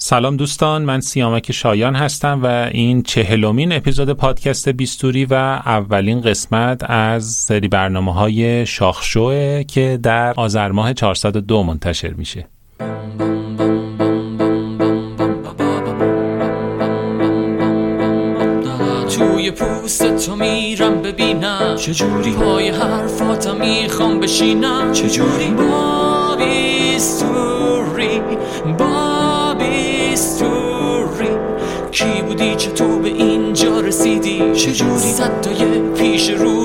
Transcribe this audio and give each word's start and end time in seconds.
سلام 0.00 0.36
دوستان 0.36 0.82
من 0.82 1.00
سیامک 1.00 1.52
شایان 1.52 1.94
هستم 1.94 2.40
و 2.42 2.46
این 2.72 3.02
چهلمین 3.02 3.72
اپیزود 3.72 4.12
پادکست 4.12 4.68
بیستوری 4.68 5.24
و 5.24 5.34
اولین 5.34 6.20
قسمت 6.20 6.90
از 6.90 7.24
سری 7.24 7.68
برنامه 7.68 8.12
های 8.12 8.66
شاخشوه 8.66 9.62
که 9.64 9.98
در 10.02 10.34
آذر 10.36 10.70
ماه 10.70 10.92
402 10.92 11.62
منتشر 11.62 12.12
میشه. 12.12 12.46
توی 19.18 19.50
پوست 19.50 20.26
تو 20.26 20.36
میرم 20.36 21.02
ببینم. 21.02 21.76
چجوری 21.76 22.32
پای 22.32 22.68
حرفاتم 22.68 23.56
می‌خوام 23.56 24.20
بشینم. 24.20 24.92
چجوری 24.92 25.50
با 25.50 26.36
بیستوری 26.36 28.20
با 28.78 28.87
بودی 32.38 32.56
چطور 32.56 32.98
به 32.98 33.08
اینجا 33.08 33.80
رسیدی؟ 33.80 34.52
چجوری 34.54 34.98
صدای 34.98 35.80
پیش 35.96 36.30
رو 36.30 36.57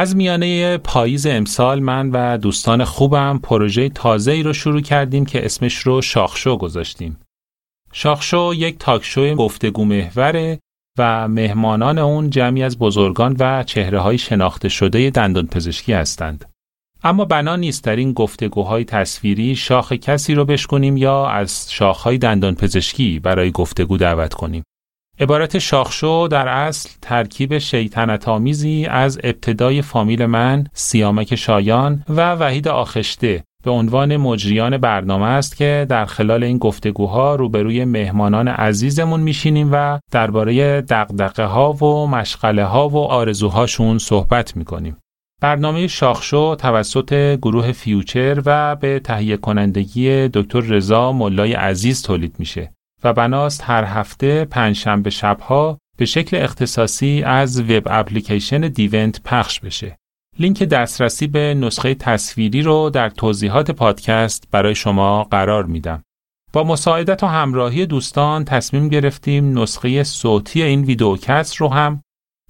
از 0.00 0.16
میانه 0.16 0.78
پاییز 0.78 1.26
امسال 1.26 1.80
من 1.80 2.10
و 2.10 2.38
دوستان 2.38 2.84
خوبم 2.84 3.40
پروژه 3.42 3.88
تازه 3.88 4.32
ای 4.32 4.42
رو 4.42 4.52
شروع 4.52 4.80
کردیم 4.80 5.26
که 5.26 5.44
اسمش 5.44 5.78
رو 5.78 6.02
شاخشو 6.02 6.56
گذاشتیم. 6.56 7.20
شاخشو 7.92 8.52
یک 8.56 8.78
تاکشو 8.78 9.34
گفتگو 9.34 9.84
محوره 9.84 10.58
و 10.98 11.28
مهمانان 11.28 11.98
اون 11.98 12.30
جمعی 12.30 12.62
از 12.62 12.78
بزرگان 12.78 13.36
و 13.38 13.62
چهره 13.62 14.00
های 14.00 14.18
شناخته 14.18 14.68
شده 14.68 15.10
دندان 15.10 15.46
پزشکی 15.46 15.92
هستند. 15.92 16.44
اما 17.04 17.24
بنا 17.24 17.56
نیست 17.56 17.84
در 17.84 17.96
این 17.96 18.12
گفتگوهای 18.12 18.84
تصویری 18.84 19.56
شاخ 19.56 19.92
کسی 19.92 20.34
رو 20.34 20.44
بشکنیم 20.44 20.96
یا 20.96 21.26
از 21.26 21.72
شاخهای 21.72 22.18
دندان 22.18 22.54
پزشکی 22.54 23.18
برای 23.18 23.50
گفتگو 23.50 23.96
دعوت 23.96 24.34
کنیم. 24.34 24.62
عبارت 25.20 25.58
شاخشو 25.58 26.28
در 26.30 26.48
اصل 26.48 26.90
ترکیب 27.02 27.58
شیطنت 27.58 28.28
آمیزی 28.28 28.86
از 28.90 29.20
ابتدای 29.24 29.82
فامیل 29.82 30.26
من 30.26 30.66
سیامک 30.72 31.34
شایان 31.34 32.04
و 32.08 32.34
وحید 32.34 32.68
آخشته 32.68 33.44
به 33.64 33.70
عنوان 33.70 34.16
مجریان 34.16 34.78
برنامه 34.78 35.26
است 35.26 35.56
که 35.56 35.86
در 35.88 36.04
خلال 36.04 36.44
این 36.44 36.58
گفتگوها 36.58 37.34
روبروی 37.34 37.84
مهمانان 37.84 38.48
عزیزمون 38.48 39.20
میشینیم 39.20 39.68
و 39.72 39.98
درباره 40.10 40.80
دقدقه 40.80 41.44
ها 41.44 41.72
و 41.72 42.06
مشغله 42.06 42.64
ها 42.64 42.88
و 42.88 42.96
آرزوهاشون 42.96 43.98
صحبت 43.98 44.56
می‌کنیم. 44.56 44.96
برنامه 45.40 45.86
شاخشو 45.86 46.54
توسط 46.54 47.36
گروه 47.36 47.72
فیوچر 47.72 48.42
و 48.46 48.76
به 48.76 49.00
تهیه 49.00 49.36
کنندگی 49.36 50.28
دکتر 50.28 50.60
رضا 50.60 51.12
ملای 51.12 51.52
عزیز 51.52 52.02
تولید 52.02 52.34
میشه. 52.38 52.70
و 53.04 53.12
بناست 53.12 53.62
هر 53.64 53.84
هفته 53.84 54.44
پنجشنبه 54.44 55.10
شبها 55.10 55.78
به 55.96 56.04
شکل 56.04 56.36
اختصاصی 56.36 57.22
از 57.26 57.60
وب 57.60 57.82
اپلیکیشن 57.86 58.60
دیونت 58.60 59.20
پخش 59.24 59.60
بشه. 59.60 59.96
لینک 60.38 60.62
دسترسی 60.62 61.26
به 61.26 61.54
نسخه 61.54 61.94
تصویری 61.94 62.62
رو 62.62 62.90
در 62.90 63.08
توضیحات 63.08 63.70
پادکست 63.70 64.48
برای 64.50 64.74
شما 64.74 65.24
قرار 65.24 65.66
میدم. 65.66 66.02
با 66.52 66.64
مساعدت 66.64 67.22
و 67.22 67.26
همراهی 67.26 67.86
دوستان 67.86 68.44
تصمیم 68.44 68.88
گرفتیم 68.88 69.58
نسخه 69.58 70.04
صوتی 70.04 70.62
این 70.62 70.84
ویدیوکست 70.84 71.56
رو 71.56 71.68
هم 71.68 72.02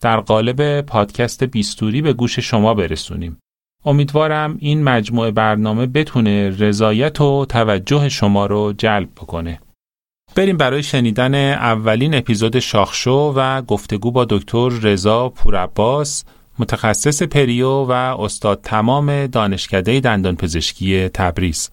در 0.02 0.20
قالب 0.20 0.80
پادکست 0.80 1.44
بیستوری 1.44 2.02
به 2.02 2.12
گوش 2.12 2.38
شما 2.38 2.74
برسونیم. 2.74 3.38
امیدوارم 3.84 4.56
این 4.58 4.82
مجموعه 4.82 5.30
برنامه 5.30 5.86
بتونه 5.86 6.50
رضایت 6.50 7.20
و 7.20 7.46
توجه 7.48 8.08
شما 8.08 8.46
رو 8.46 8.72
جلب 8.72 9.08
بکنه. 9.10 9.60
بریم 10.34 10.56
برای 10.56 10.82
شنیدن 10.82 11.34
اولین 11.52 12.14
اپیزود 12.14 12.58
شاخشو 12.58 13.32
و 13.36 13.62
گفتگو 13.62 14.10
با 14.10 14.24
دکتر 14.24 14.68
رضا 14.82 15.28
پورعباس 15.28 16.24
متخصص 16.58 17.22
پریو 17.22 17.68
و 17.68 17.90
استاد 17.92 18.60
تمام 18.62 19.26
دانشکده 19.26 20.00
دندانپزشکی 20.00 21.08
تبریز. 21.08 21.70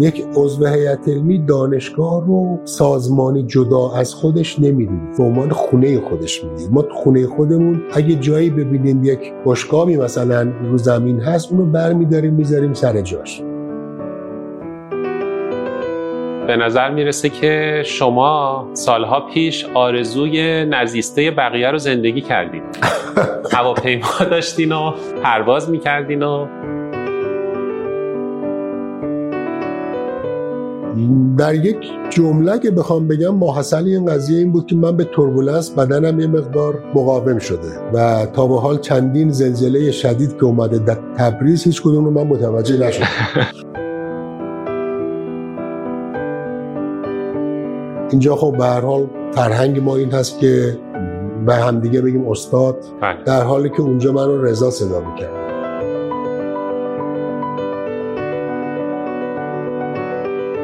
یک 0.00 0.24
عضو 0.34 0.66
هیئت 0.66 1.08
علمی 1.08 1.38
دانشگاه 1.38 2.26
رو 2.26 2.58
سازمانی 2.64 3.42
جدا 3.46 3.92
از 3.92 4.14
خودش 4.14 4.58
نمی‌دونید 4.60 5.16
به 5.16 5.22
عنوان 5.22 5.50
خونه 5.50 6.00
خودش 6.00 6.44
می‌دید 6.44 6.72
ما 6.72 6.84
خونه 6.90 7.26
خودمون 7.26 7.82
اگه 7.94 8.14
جایی 8.14 8.50
ببینیم 8.50 9.04
یک 9.04 9.32
بشقابی 9.46 9.96
مثلا 9.96 10.42
رو 10.42 10.78
زمین 10.78 11.20
هست 11.20 11.52
اونو 11.52 11.66
برمیداریم 11.66 12.34
می‌ذاریم 12.34 12.74
سر 12.74 13.00
جاش. 13.00 13.42
به 16.46 16.56
نظر 16.56 16.90
می‌رسه 16.90 17.28
که 17.28 17.82
شما 17.86 18.68
سالها 18.72 19.20
پیش 19.20 19.64
آرزوی 19.74 20.64
نزیسته 20.64 21.30
بقیه 21.30 21.70
رو 21.70 21.78
زندگی 21.78 22.20
کردید 22.20 22.62
هواپیما 23.52 24.08
داشتین 24.30 24.72
و 24.72 24.92
پرواز 25.22 25.70
می‌کردین 25.70 26.22
و 26.22 26.46
در 31.38 31.54
یک 31.54 31.76
جمله 32.10 32.58
که 32.58 32.70
بخوام 32.70 33.08
بگم 33.08 33.34
ماحصل 33.34 33.84
این 33.84 34.06
قضیه 34.06 34.38
این 34.38 34.52
بود 34.52 34.66
که 34.66 34.76
من 34.76 34.96
به 34.96 35.04
تربولنس 35.04 35.70
بدنم 35.70 36.20
یه 36.20 36.26
مقدار 36.26 36.82
مقاوم 36.94 37.38
شده 37.38 37.68
و 37.94 38.26
تا 38.26 38.46
به 38.46 38.60
حال 38.60 38.78
چندین 38.78 39.30
زلزله 39.30 39.90
شدید 39.90 40.36
که 40.36 40.44
اومده 40.44 40.78
در 40.78 40.98
تبریز 41.18 41.64
هیچ 41.64 41.82
کدوم 41.82 42.04
رو 42.04 42.10
من 42.10 42.26
متوجه 42.26 42.86
نشدم. 42.86 43.06
اینجا 48.10 48.36
خب 48.36 48.54
به 48.58 48.64
هر 48.64 48.80
حال 48.80 49.06
فرهنگ 49.32 49.78
ما 49.80 49.96
این 49.96 50.12
هست 50.12 50.40
که 50.40 50.78
به 51.46 51.54
همدیگه 51.54 52.00
بگیم 52.00 52.28
استاد 52.28 52.76
بله. 53.00 53.24
در 53.24 53.42
حالی 53.42 53.68
که 53.68 53.80
اونجا 53.80 54.12
من 54.12 54.26
رو 54.26 54.44
رضا 54.44 54.70
صدا 54.70 55.00
می‌کرد 55.00 55.46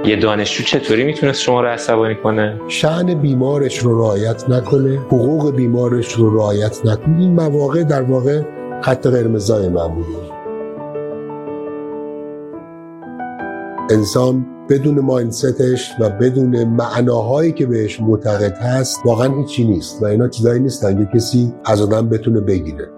یه 0.07 0.17
دانشجو 0.17 0.65
چطوری 0.65 1.05
می‌تونست 1.05 1.41
شما 1.41 1.61
رو 1.61 1.69
عصبانی 1.69 2.15
کنه؟ 2.15 2.61
شعن 2.69 3.15
بیمارش 3.15 3.79
رو 3.79 3.99
رعایت 3.99 4.51
نکنه 4.51 4.99
حقوق 4.99 5.55
بیمارش 5.55 6.13
رو 6.13 6.37
رعایت 6.37 6.81
نکنه 6.85 7.19
این 7.19 7.33
مواقع 7.33 7.83
در 7.83 8.03
واقع 8.03 8.43
خط 8.81 9.07
قرمزای 9.07 9.69
من 9.69 9.91
انسان 13.93 14.47
بدون 14.71 15.01
ماینستش 15.01 15.93
و 16.01 16.11
بدون 16.11 16.65
معناهایی 16.65 17.53
که 17.53 17.67
بهش 17.67 18.01
معتقد 18.01 18.59
هست 18.59 19.01
واقعا 19.05 19.37
هیچی 19.37 19.65
نیست 19.65 20.03
و 20.03 20.07
اینا 20.07 20.29
چیزایی 20.29 20.61
نیستن 20.61 20.99
که 20.99 21.19
کسی 21.19 21.53
از 21.65 21.81
آدم 21.81 22.09
بتونه 22.09 22.41
بگیره. 22.41 22.89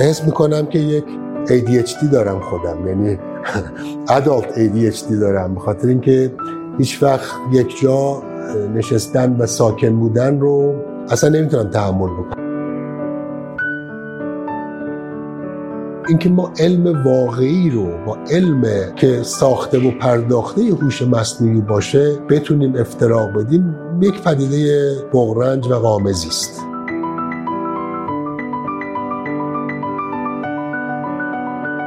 حس 0.00 0.24
می‌کنم 0.24 0.66
که 0.66 0.78
یک 0.78 1.04
ADHD 1.46 2.04
دارم 2.12 2.40
خودم 2.40 2.86
یعنی 2.86 3.18
ادالت 4.16 4.54
ADHD 4.54 5.12
دارم 5.12 5.54
بخاطر 5.54 5.88
اینکه 5.88 6.32
هیچ 6.78 7.02
وقت 7.02 7.30
یک 7.52 7.80
جا 7.80 8.22
نشستن 8.74 9.36
و 9.36 9.46
ساکن 9.46 9.96
بودن 9.96 10.40
رو 10.40 10.74
اصلا 11.08 11.30
نمی‌تونم 11.30 11.70
تحمل 11.70 12.08
بکنم. 12.08 12.41
اینکه 16.08 16.28
ما 16.28 16.52
علم 16.58 17.04
واقعی 17.04 17.70
رو 17.70 18.04
با 18.06 18.18
علم 18.30 18.62
که 18.96 19.22
ساخته 19.22 19.88
و 19.88 19.90
پرداخته 19.90 20.62
هوش 20.62 21.02
مصنوعی 21.02 21.60
باشه 21.60 22.18
بتونیم 22.30 22.76
افتراق 22.76 23.32
بدیم 23.32 23.76
یک 24.02 24.22
پدیده 24.22 24.94
بغرنج 25.12 25.66
و 25.66 25.74
قامزی 25.74 26.28
است. 26.28 26.71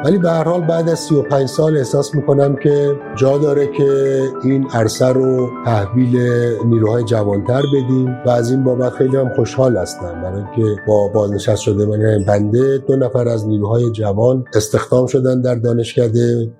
ولی 0.06 0.18
به 0.18 0.32
هر 0.32 0.44
حال 0.44 0.62
بعد 0.62 0.90
از 0.90 1.00
35 1.00 1.50
سال 1.50 1.78
احساس 1.78 2.16
می‌کنم 2.16 2.56
که 2.56 2.96
جا 3.16 3.38
داره 3.38 3.68
که 3.68 4.22
این 4.44 4.68
عرصه 4.74 5.06
رو 5.06 5.50
تحویل 5.66 6.18
نیروهای 6.66 7.04
جوانتر 7.04 7.62
بدیم 7.74 8.18
و 8.26 8.30
از 8.30 8.52
این 8.52 8.64
بابت 8.64 8.94
خیلی 8.94 9.18
هم 9.18 9.30
خوشحال 9.36 9.78
هستم. 9.78 10.22
برای 10.22 10.44
اینکه 10.44 10.82
با 10.88 11.08
بازنشست 11.08 11.62
شده 11.62 11.86
من 11.86 12.26
بنده 12.28 12.78
دو 12.78 12.96
نفر 12.96 13.28
از 13.28 13.48
نیروهای 13.48 13.92
جوان 13.92 14.46
استخدام 14.54 15.08
شدن 15.08 15.42
در 15.42 15.56
دانشکده. 15.56 16.52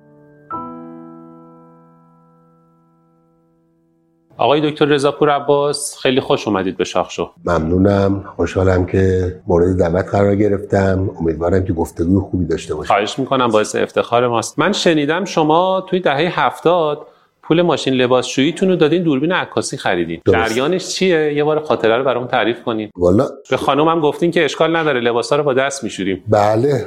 آقای 4.46 4.70
دکتر 4.70 4.84
رضا 4.84 5.12
پور 5.12 5.30
عباس 5.30 5.98
خیلی 5.98 6.20
خوش 6.20 6.48
اومدید 6.48 6.76
به 6.76 6.84
شاخشو 6.84 7.30
ممنونم. 7.44 8.24
خوشحالم 8.36 8.86
که 8.86 9.34
مورد 9.46 9.78
دعوت 9.78 10.08
قرار 10.08 10.36
گرفتم. 10.36 11.10
امیدوارم 11.20 11.64
که 11.64 11.72
گفتگوی 11.72 12.20
خوبی 12.20 12.44
داشته 12.44 12.74
باشیم. 12.74 12.94
خواهش 12.94 13.18
می‌کنم 13.18 13.48
باعث 13.48 13.76
افتخار 13.76 14.28
ماست. 14.28 14.58
من 14.58 14.72
شنیدم 14.72 15.24
شما 15.24 15.86
توی 15.90 16.00
دهه 16.00 16.40
هفتاد 16.40 17.06
پول 17.48 17.62
ماشین 17.62 17.94
لباسشوییتون 17.94 18.68
رو 18.68 18.76
دادین 18.76 19.02
دوربین 19.02 19.32
عکاسی 19.32 19.76
خریدین. 19.76 20.20
جریانش 20.32 20.88
چیه؟ 20.88 21.34
یه 21.34 21.44
بار 21.44 21.60
خاطره 21.60 21.96
رو 21.96 22.04
برام 22.04 22.26
تعریف 22.26 22.62
کنین. 22.62 22.90
والا 22.96 23.28
به 23.50 23.56
خانم 23.56 23.88
هم 23.88 24.00
گفتین 24.00 24.30
که 24.30 24.44
اشکال 24.44 24.76
نداره 24.76 25.00
لباسا 25.00 25.36
رو 25.36 25.42
با 25.42 25.54
دست 25.54 25.84
میشوریم. 25.84 26.24
بله. 26.28 26.86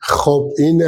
خب 0.00 0.50
این 0.58 0.82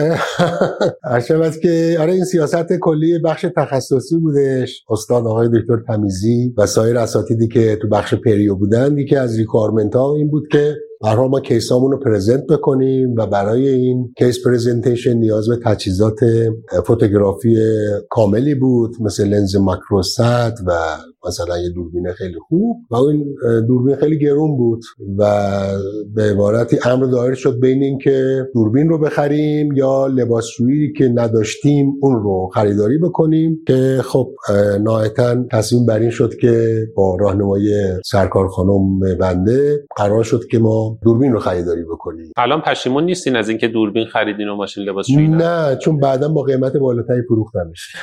عرشبت 1.12 1.60
که 1.60 1.96
آره 2.00 2.12
این 2.12 2.24
سیاست 2.24 2.72
کلی 2.80 3.18
بخش 3.18 3.46
تخصصی 3.56 4.18
بودش. 4.18 4.84
استاد 4.88 5.26
آقای 5.26 5.48
دکتر 5.48 5.76
تمیزی 5.88 6.54
و 6.56 6.66
سایر 6.66 6.98
اساتیدی 6.98 7.48
که 7.48 7.76
تو 7.82 7.88
بخش 7.88 8.14
پریو 8.14 8.54
بودن 8.54 8.98
یکی 8.98 9.16
از 9.16 9.38
requirement 9.38 9.96
ها 9.96 10.14
این 10.14 10.30
بود 10.30 10.48
که 10.52 10.76
برها 11.02 11.28
ما 11.28 11.40
کیسامون 11.40 11.92
رو 11.92 11.98
present 11.98 12.46
بکنیم 12.46 13.14
و 13.16 13.26
برای 13.26 13.68
این 13.68 14.12
case 14.18 14.46
presentation 14.46 15.12
نیاز 15.12 15.48
به 15.48 15.56
تجهیزات 15.64 16.18
فوتوگرافی 16.86 17.56
کاملی 18.10 18.54
بود 18.54 18.96
مثل 19.00 19.28
لنز 19.28 19.56
ماکروست 19.56 20.20
و 20.66 20.72
مثلا 21.26 21.58
یه 21.58 21.68
دوربین 21.70 22.12
خیلی 22.12 22.38
خوب. 22.48 22.76
و 22.90 22.94
این 22.94 23.34
دوربین 23.68 23.96
خیلی 23.96 24.18
گرون 24.18 24.56
بود 24.56 24.82
و 25.18 25.24
به 26.14 26.22
عبارتی 26.22 26.78
امر 26.84 27.04
دایر 27.04 27.34
شد 27.34 27.60
بین 27.60 27.82
این 27.82 27.98
که 27.98 28.46
دوربین 28.54 28.88
رو 28.88 28.98
بخریم 28.98 29.72
یا 29.72 30.06
لباسشویی 30.06 30.92
که 30.92 31.08
نداشتیم 31.08 31.92
اون 32.02 32.22
رو 32.22 32.50
خریداری 32.54 32.98
بکنیم 32.98 33.60
که 33.66 34.00
خب 34.04 34.30
نهایتا 34.80 35.44
تصمیم 35.50 35.86
بر 35.86 35.98
این 35.98 36.10
شد 36.10 36.34
که 36.40 36.86
با 36.96 37.16
راهنمایی 37.20 37.72
سرکار 38.04 38.48
خانم 38.48 39.00
بنده 39.20 39.84
قرار 39.96 40.22
شد 40.22 40.44
که 40.50 40.58
ما 40.58 40.85
دوربین 41.02 41.32
رو 41.32 41.38
خریداری 41.38 41.82
بکنیم 41.84 42.32
الان 42.36 42.60
پشیمون 42.60 43.04
نیستین 43.04 43.36
از 43.36 43.48
اینکه 43.48 43.68
دوربین 43.68 44.06
خریدین 44.06 44.48
و 44.48 44.56
ماشین 44.56 44.84
لباسشویی 44.84 45.28
نه 45.28 45.76
چون 45.76 46.00
بعدا 46.00 46.28
با 46.28 46.42
قیمت 46.42 46.76
بالاتری 46.76 47.22
فروختمش 47.22 47.96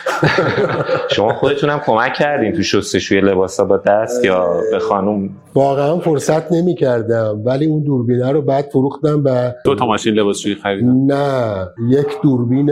شما 1.15 1.33
خودتون 1.33 1.80
کمک 1.80 2.13
کردین 2.13 2.51
تو 2.51 2.63
شستشوی 2.63 3.21
لباسا 3.21 3.65
با 3.65 3.77
دست 3.77 4.25
یا 4.25 4.62
به 4.71 4.80
خانم؟ 4.80 5.30
واقعا 5.53 6.00
فرصت 6.00 6.51
نمی 6.51 6.75
کردم 6.75 7.41
ولی 7.45 7.65
اون 7.65 7.83
دوربینه 7.83 8.31
رو 8.31 8.41
بعد 8.41 8.65
فروختم 8.71 9.21
و 9.25 9.51
دو 9.65 9.75
تا 9.75 9.85
ماشین 9.85 10.13
لباسشویی 10.13 10.56
خریدم. 10.56 11.06
نه 11.13 11.68
یک 11.89 12.07
دوربین 12.24 12.71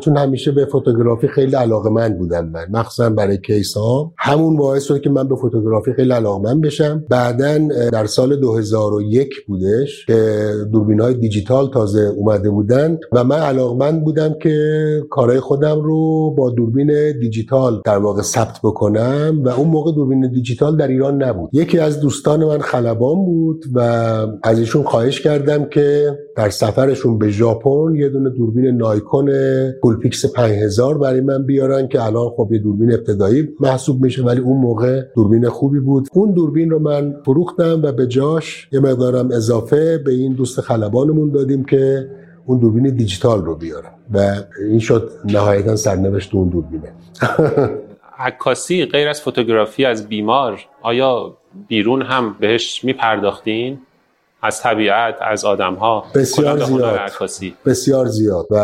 چون 0.00 0.16
همیشه 0.16 0.52
به 0.52 0.64
فوتوگرافی 0.64 1.28
خیلی 1.28 1.56
علاقه 1.56 1.90
من 1.90 2.14
بودم 2.14 2.48
من 2.48 2.66
مخصوصا 2.70 3.10
برای 3.10 3.38
کیس 3.38 3.76
ها 3.76 4.12
همون 4.18 4.56
باعث 4.56 4.84
شد 4.84 5.00
که 5.00 5.10
من 5.10 5.28
به 5.28 5.36
فوتوگرافی 5.36 5.92
خیلی 5.92 6.12
علاقه 6.12 6.42
من 6.42 6.60
بشم. 6.60 7.04
بعدا 7.10 7.58
در 7.92 8.06
سال 8.06 8.36
2001 8.36 9.34
بودش 9.48 10.06
که 10.06 10.52
دوربین 10.72 11.00
های 11.00 11.14
دیجیتال 11.14 11.70
تازه 11.70 12.00
اومده 12.16 12.50
بودن 12.50 12.98
و 13.12 13.24
من 13.24 13.38
علاقمند 13.38 14.04
بودم 14.04 14.34
که 14.42 15.02
کارهای 15.10 15.40
خودم 15.40 15.80
رو 15.80 16.30
با 16.30 16.50
دوربین 16.50 17.18
دیجیتال 17.20 17.82
در 17.84 17.98
واقع 17.98 18.22
ثبت 18.22 18.58
بکنم 18.64 19.40
و 19.44 19.48
اون 19.48 19.68
موقع 19.68 19.92
دوربین 19.92 20.32
دیجیتال 20.32 20.76
در 20.76 20.88
ایران 20.88 21.22
نبود. 21.22 21.50
یکی 21.52 21.78
از 21.78 22.00
دوستان 22.00 22.44
من 22.44 22.58
خلبان 22.58 23.24
بود 23.24 23.64
و 23.74 23.80
از 24.42 24.58
ایشون 24.58 24.82
خواهش 24.82 25.20
کردم 25.20 25.64
که 25.64 26.18
در 26.38 26.50
سفرشون 26.50 27.18
به 27.18 27.30
ژاپن 27.30 27.94
یه 27.94 28.08
دونه 28.08 28.30
دوربین 28.30 28.66
نایکون 28.66 29.32
پولپیکس 29.82 30.26
5000 30.26 30.98
برای 30.98 31.20
من 31.20 31.46
بیارن 31.46 31.88
که 31.88 32.02
الان 32.02 32.30
خب 32.36 32.48
یه 32.52 32.58
دوربین 32.58 32.92
ابتدایی 32.92 33.48
محسوب 33.60 34.02
میشه 34.02 34.22
ولی 34.22 34.40
اون 34.40 34.56
موقع 34.56 35.02
دوربین 35.16 35.48
خوبی 35.48 35.80
بود. 35.80 36.08
اون 36.12 36.32
دوربین 36.32 36.70
رو 36.70 36.78
من 36.78 37.14
فروختم 37.24 37.82
و 37.82 37.92
به 37.92 38.06
جاش 38.06 38.68
یه 38.72 38.80
مقدارم 38.80 39.30
اضافه 39.32 39.98
به 39.98 40.12
این 40.12 40.32
دوست 40.32 40.60
خلبانمون 40.60 41.30
دادیم 41.30 41.64
که 41.64 42.10
اون 42.46 42.58
دوربین 42.58 42.96
دیجیتال 42.96 43.44
رو 43.44 43.54
بیارم 43.54 43.94
و 44.14 44.34
این 44.70 44.78
شد 44.78 45.10
نهایتا 45.24 45.76
سرنوشت 45.76 46.34
اون 46.34 46.48
دوربینه. 46.48 46.92
عکاسی 48.18 48.84
غیر 48.84 49.08
از 49.08 49.20
فوتوگرافی 49.20 49.84
از 49.84 50.08
بیمار 50.08 50.60
آیا 50.82 51.36
بیرون 51.68 52.02
هم 52.02 52.36
بهش 52.40 52.84
میپرداختین؟ 52.84 53.78
از 54.42 54.60
طبیعت 54.62 55.14
از 55.20 55.44
آدم 55.44 55.74
ها 55.74 56.04
بسیار 56.14 56.58
زیاد. 56.58 57.10
بسیار 57.66 58.06
زیاد. 58.06 58.46
و 58.50 58.56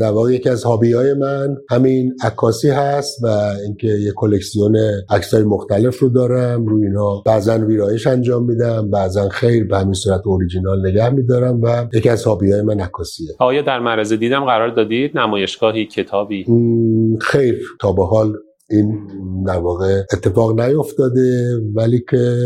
در 0.00 0.10
واقع 0.10 0.32
یکی 0.32 0.48
از 0.48 0.64
هابی 0.64 0.92
های 0.92 1.14
من 1.14 1.56
همین 1.70 2.16
عکاسی 2.24 2.70
هست 2.70 3.24
و 3.24 3.26
اینکه 3.64 3.86
یه 3.86 4.12
کلکسیون 4.16 4.76
عکسای 5.10 5.42
مختلف 5.42 5.98
رو 5.98 6.08
دارم. 6.08 6.66
روی 6.66 6.86
اینا 6.86 7.22
بعضا 7.26 7.58
ویرایش 7.58 8.06
انجام 8.06 8.44
میدم 8.44 8.90
بعضا 8.90 9.28
خیر 9.28 9.68
به 9.68 9.78
همین 9.78 9.94
صورت 9.94 10.20
اوریجینال 10.24 10.86
نگه 10.86 11.10
میدارم 11.10 11.60
و 11.62 11.86
یکی 11.92 12.08
از 12.08 12.24
هابی 12.24 12.52
های 12.52 12.62
من 12.62 12.80
عکاسیه. 12.80 13.28
آیا 13.38 13.62
در 13.62 13.78
معرض 13.78 14.12
دیدم 14.12 14.44
قرار 14.44 14.68
دادید 14.68 15.18
نمایشگاهی 15.18 15.86
کتابی؟ 15.86 16.46
خیر. 17.20 17.62
تا 17.80 17.92
به 17.92 18.06
حال 18.06 18.32
این 18.72 19.06
در 19.46 19.58
واقع 19.58 20.02
اتفاق 20.12 20.60
نیفتاده 20.60 21.56
ولی 21.74 22.04
که 22.10 22.36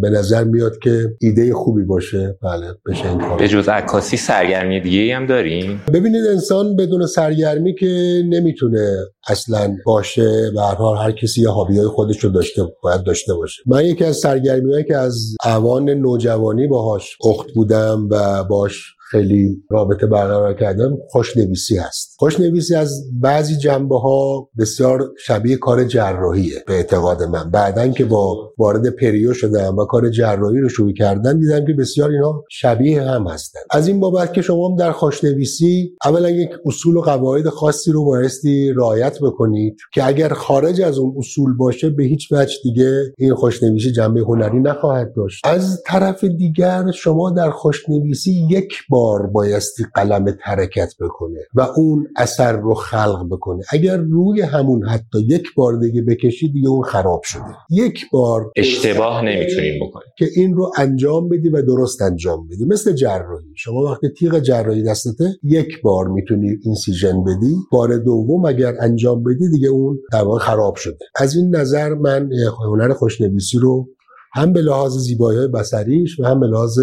به 0.00 0.10
نظر 0.10 0.44
میاد 0.44 0.78
که 0.78 1.16
ایده 1.20 1.54
خوبی 1.54 1.84
باشه. 1.84 2.38
بله 2.42 2.66
بشه 2.86 3.08
این 3.08 3.18
کار. 3.18 3.38
به 3.38 3.48
جز 3.48 3.68
عکاسی 3.68 4.16
سرگرمی 4.16 4.80
دیگه 4.80 5.16
هم 5.16 5.26
داریم؟ 5.26 5.80
ببینید 5.92 6.26
انسان 6.26 6.76
بدون 6.76 7.06
سرگرمی 7.06 7.74
که 7.74 8.22
نمی‌تونه 8.28 8.96
اصلا 9.28 9.76
باشه 9.86 10.50
به 10.54 10.60
هر 10.60 10.74
حال 10.74 10.96
هر 10.98 11.12
کسی 11.12 11.42
یه 11.42 11.48
هابی 11.48 11.78
های 11.78 11.86
خودش 11.86 12.24
رو 12.24 12.30
داشته 12.30 12.62
باید 12.82 13.02
داشته 13.02 13.34
باشه. 13.34 13.62
من 13.66 13.84
یکی 13.84 14.04
از 14.04 14.16
سرگرمی 14.16 14.84
که 14.84 14.96
از 14.96 15.36
اوان 15.44 15.90
نوجوانی 15.90 16.66
باهاش 16.66 17.16
اخت 17.24 17.46
بودم 17.54 18.08
و 18.10 18.44
باش 18.44 18.95
خیلی 19.10 19.62
رابطه 19.70 20.06
برقرار 20.06 20.54
کردم 20.54 20.96
خوشنویسی 21.08 21.76
هست. 21.76 22.16
خوشنویسی 22.18 22.74
از 22.74 23.02
بعضی 23.20 23.56
جنبه 23.56 23.98
ها 23.98 24.48
بسیار 24.58 25.12
شبیه 25.26 25.56
کار 25.56 25.84
جراحیه 25.84 26.64
به 26.66 26.74
اعتقاد 26.74 27.22
من. 27.22 27.50
بعدا 27.50 27.88
که 27.88 28.04
با 28.04 28.52
وارد 28.58 28.90
پریو 28.90 29.32
شدم 29.32 29.76
و 29.76 29.84
کار 29.84 30.10
جراحی 30.10 30.60
رو 30.60 30.68
شروع 30.68 30.92
کردن 30.92 31.38
دیدم 31.38 31.66
که 31.66 31.72
بسیار 31.72 32.10
اینا 32.10 32.44
شبیه 32.50 33.02
هم 33.02 33.26
هستن. 33.26 33.60
از 33.70 33.88
این 33.88 34.00
بابت 34.00 34.32
که 34.32 34.42
شما 34.42 34.76
در 34.78 34.92
خوشنویسی 34.92 35.96
اولا 36.04 36.30
یک 36.30 36.50
اصول 36.66 36.96
و 36.96 37.00
قواعد 37.00 37.48
خاصی 37.48 37.92
رو 37.92 38.04
بایستی 38.04 38.72
رعایت 38.72 39.18
بکنید 39.22 39.76
که 39.94 40.06
اگر 40.06 40.28
خارج 40.28 40.80
از 40.80 40.98
اون 40.98 41.14
اصول 41.18 41.56
باشه 41.56 41.90
به 41.90 42.04
هیچ 42.04 42.32
وجه 42.32 42.54
دیگه 42.62 43.02
این 43.18 43.34
خوشنویسی 43.34 43.92
جنبه 43.92 44.20
هنری 44.20 44.60
نخواهد 44.60 45.14
داشت. 45.16 45.46
از 45.46 45.82
طرف 45.86 46.24
دیگر 46.24 46.90
شما 46.90 47.30
در 47.30 47.50
خوشنویسی 47.50 48.46
یک 48.50 48.72
بار 48.96 49.26
بایستی 49.26 49.84
قلم 49.94 50.36
حرکت 50.42 50.92
بکنه 51.00 51.38
و 51.54 51.60
اون 51.60 52.06
اثر 52.16 52.52
رو 52.52 52.74
خلق 52.74 53.26
بکنه. 53.30 53.62
اگر 53.72 53.96
روی 53.96 54.40
همون 54.40 54.84
حتی 54.88 55.18
یک 55.28 55.46
بار 55.56 55.78
دیگه 55.80 56.02
بکشی 56.02 56.52
دیگه 56.52 56.68
اون 56.68 56.82
خراب 56.82 57.20
شده. 57.24 57.42
یک 57.70 58.00
بار 58.12 58.50
اشتباه 58.56 59.22
نمی‌تونیم 59.24 59.86
بکنیم. 59.86 60.08
که 60.18 60.26
این 60.36 60.54
رو 60.54 60.72
انجام 60.78 61.28
بدی 61.28 61.48
و 61.48 61.62
درست 61.62 62.02
انجام 62.02 62.48
بدی. 62.48 62.64
مثل 62.64 62.92
جراحی. 62.92 63.46
شما 63.56 63.82
وقتی 63.82 64.08
تیغ 64.18 64.38
جراحی 64.38 64.82
دستته 64.82 65.24
یک 65.42 65.82
بار 65.82 66.08
می‌تونی 66.08 66.56
اینسیژن 66.62 67.24
بدی. 67.24 67.56
بار 67.72 67.98
دوم 67.98 68.44
اگر 68.44 68.74
انجام 68.80 69.22
بدی 69.22 69.50
دیگه 69.50 69.68
اون 69.68 69.98
خراب 70.40 70.74
شده. 70.74 70.98
از 71.16 71.36
این 71.36 71.56
نظر 71.56 71.94
من 71.94 72.30
هنر 72.68 72.92
خوشنویسی 72.92 73.58
رو 73.58 73.88
هم 74.34 74.52
به 74.52 74.60
لحاظ 74.60 74.92
زیبایی 74.96 75.38
های 75.38 75.48
بسریش 75.48 76.20
و 76.20 76.24
هم 76.24 76.40
به 76.40 76.46
لحاظ 76.46 76.78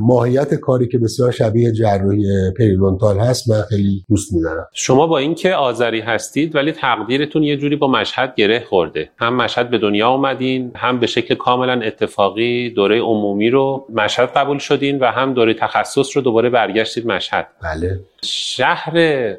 ماهیت 0.00 0.54
کاری 0.54 0.88
که 0.88 0.98
بسیار 0.98 1.30
شبیه 1.30 1.72
جراحی 1.72 2.24
پریدونتال 2.58 3.18
هست 3.18 3.50
من 3.50 3.62
خیلی 3.62 4.04
دوست 4.08 4.32
میدارم. 4.32 4.66
شما 4.72 5.06
با 5.06 5.18
اینکه 5.18 5.54
آذری 5.54 6.00
هستید 6.00 6.56
ولی 6.56 6.72
تقدیرتون 6.72 7.42
یه 7.42 7.56
جوری 7.56 7.76
با 7.76 7.88
مشهد 7.88 8.34
گره 8.36 8.64
خورده. 8.68 9.10
هم 9.18 9.36
مشهد 9.36 9.70
به 9.70 9.78
دنیا 9.78 10.10
اومدین 10.10 10.72
هم 10.76 11.00
به 11.00 11.06
شکل 11.06 11.34
کاملا 11.34 11.80
اتفاقی 11.80 12.70
دوره 12.70 13.00
عمومی 13.00 13.50
رو 13.50 13.86
مشهد 13.94 14.28
قبول 14.28 14.58
شدین 14.58 14.98
و 14.98 15.04
هم 15.04 15.34
دوره 15.34 15.54
تخصص 15.54 16.16
رو 16.16 16.22
دوباره 16.22 16.50
برگشتید 16.50 17.06
مشهد. 17.06 17.46
بله. 17.62 18.00
شهر 18.24 18.92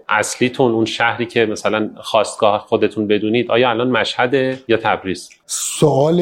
اصلیتون 0.09 0.71
اون 0.71 0.85
شهری 0.85 1.25
که 1.25 1.45
مثلا 1.45 1.89
خواستگاه 1.97 2.59
خودتون 2.59 3.07
بدونید 3.07 3.51
آیا 3.51 3.69
الان 3.69 3.89
مشهد 3.89 4.33
یا 4.67 4.77
تبریز؟ 4.77 5.29
سوال 5.45 6.21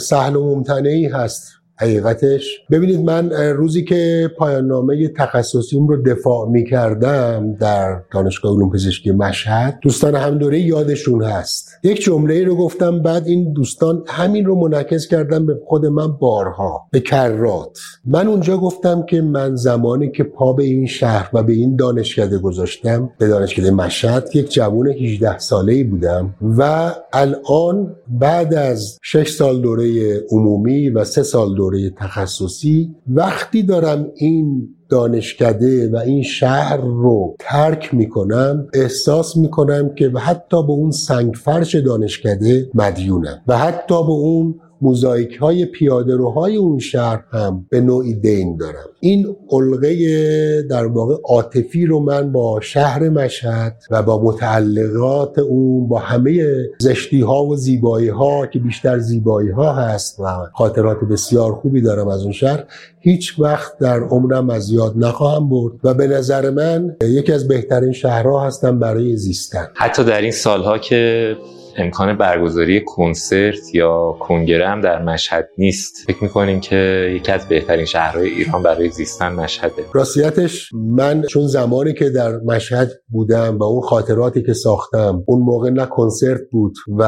سهل 0.00 0.36
و 0.36 0.54
ممتنعی 0.54 1.06
هست. 1.06 1.57
حقیقتش. 1.80 2.60
ببینید 2.70 3.00
من 3.00 3.30
روزی 3.32 3.84
که 3.84 4.30
پایان 4.38 4.66
نامه 4.66 5.08
تخصصیم 5.08 5.88
رو 5.88 6.02
دفاع 6.02 6.48
می 6.48 6.64
کردم 6.64 7.56
در 7.60 8.00
دانشگاه 8.12 8.52
علوم 8.52 8.70
پزشکی 8.70 9.10
مشهد 9.10 9.78
دوستان 9.82 10.14
هم 10.14 10.38
دوره 10.38 10.60
یادشون 10.60 11.22
هست. 11.22 11.70
یک 11.82 12.02
جمله 12.02 12.44
رو 12.44 12.56
گفتم 12.56 13.02
بعد 13.02 13.26
این 13.26 13.52
دوستان 13.52 14.04
همین 14.06 14.44
رو 14.44 14.54
منعکس 14.54 15.06
کردم 15.06 15.46
به 15.46 15.60
خود 15.66 15.86
من 15.86 16.12
بارها 16.12 16.88
به 16.90 17.00
کرات. 17.00 17.78
من 18.04 18.26
اونجا 18.26 18.56
گفتم 18.56 19.02
که 19.02 19.20
من 19.20 19.56
زمانی 19.56 20.10
که 20.10 20.24
پا 20.24 20.52
به 20.52 20.64
این 20.64 20.86
شهر 20.86 21.30
و 21.32 21.42
به 21.42 21.52
این 21.52 21.76
دانشکده 21.76 22.38
گذاشتم 22.38 23.10
به 23.18 23.26
دانشکده 23.28 23.70
مشهد 23.70 24.28
یک 24.34 24.52
جوان 24.52 24.88
18 24.88 25.38
ساله 25.38 25.72
ای 25.72 25.84
بودم 25.84 26.34
و 26.58 26.92
الان 27.12 27.96
بعد 28.08 28.54
از 28.54 28.98
6 29.02 29.30
سال 29.30 29.60
دوره 29.60 30.16
عمومی 30.30 30.88
و 30.88 31.04
3 31.04 31.22
سال 31.22 31.54
دوره 31.54 31.67
تخصصی 31.96 32.94
وقتی 33.06 33.62
دارم 33.62 34.06
این 34.14 34.68
دانشکده 34.88 35.90
و 35.90 35.96
این 35.96 36.22
شهر 36.22 36.76
رو 36.76 37.36
ترک 37.38 37.94
می‌کنم 37.94 38.66
احساس 38.74 39.36
می‌کنم 39.36 39.94
که 39.94 40.10
حتی 40.10 40.62
به 40.62 40.72
اون 40.72 40.90
سنگ 40.90 41.34
فرش 41.34 41.74
دانشکده 41.74 42.70
مدیونم 42.74 43.42
و 43.46 43.58
حتی 43.58 43.94
به 43.94 44.10
اون 44.10 44.60
موزاییک 44.82 45.36
های 45.36 45.64
پیاده 45.64 46.16
روهای 46.16 46.56
اون 46.56 46.78
شهر 46.78 47.24
هم 47.30 47.66
به 47.70 47.80
نوعی 47.80 48.14
دین 48.14 48.56
دارم 48.56 48.88
این 49.00 49.36
علقه 49.50 50.62
در 50.62 50.86
واقع 50.86 51.14
عاطفی 51.24 51.86
رو 51.86 52.00
من 52.00 52.32
با 52.32 52.60
شهر 52.60 53.08
مشهد 53.08 53.82
و 53.90 54.02
با 54.02 54.22
متعلقات 54.22 55.38
اون 55.38 55.88
با 55.88 55.98
همه 55.98 56.44
زشتی 56.78 57.20
ها 57.20 57.44
و 57.44 57.56
زیبایی 57.56 58.08
ها 58.08 58.46
که 58.46 58.58
بیشتر 58.58 58.98
زیبایی 58.98 59.50
ها 59.50 59.72
هست 59.72 60.20
و 60.20 60.24
خاطرات 60.54 60.98
بسیار 61.10 61.52
خوبی 61.52 61.80
دارم 61.80 62.08
از 62.08 62.22
اون 62.22 62.32
شهر 62.32 62.64
هیچ 63.00 63.40
وقت 63.40 63.78
در 63.78 64.00
عمرم 64.00 64.50
از 64.50 64.70
یاد 64.70 64.94
نخواهم 64.96 65.48
برد 65.48 65.72
و 65.84 65.94
به 65.94 66.06
نظر 66.06 66.50
من 66.50 66.96
یکی 67.02 67.32
از 67.32 67.48
بهترین 67.48 67.92
شهرها 67.92 68.46
هستم 68.46 68.78
برای 68.78 69.16
زیستن. 69.16 69.68
حتی 69.74 70.04
در 70.04 70.20
این 70.20 70.30
سالها 70.30 70.78
که 70.78 71.36
امکان 71.78 72.16
برگزاری 72.16 72.84
کنسرت 72.84 73.74
یا 73.74 74.16
کنگره 74.20 74.68
هم 74.68 74.80
در 74.80 75.02
مشهد 75.02 75.48
نیست. 75.58 76.04
فکر 76.06 76.22
می‌کنیم 76.22 76.60
که 76.60 77.10
یکی 77.16 77.32
از 77.32 77.48
بهترین 77.48 77.84
شهرهای 77.84 78.28
ایران 78.28 78.62
برای 78.62 78.90
زیستن 78.90 79.32
مشهده. 79.32 79.84
راستیتش 79.92 80.70
من 80.74 81.22
چون 81.22 81.46
زمانی 81.46 81.94
که 81.94 82.10
در 82.10 82.36
مشهد 82.36 82.90
بودم 83.08 83.58
و 83.58 83.62
اون 83.62 83.82
خاطراتی 83.82 84.42
که 84.42 84.52
ساختم 84.52 85.24
اون 85.26 85.42
موقع 85.42 85.70
نه 85.70 85.86
کنسرت 85.86 86.40
بود 86.52 86.74
و 86.98 87.02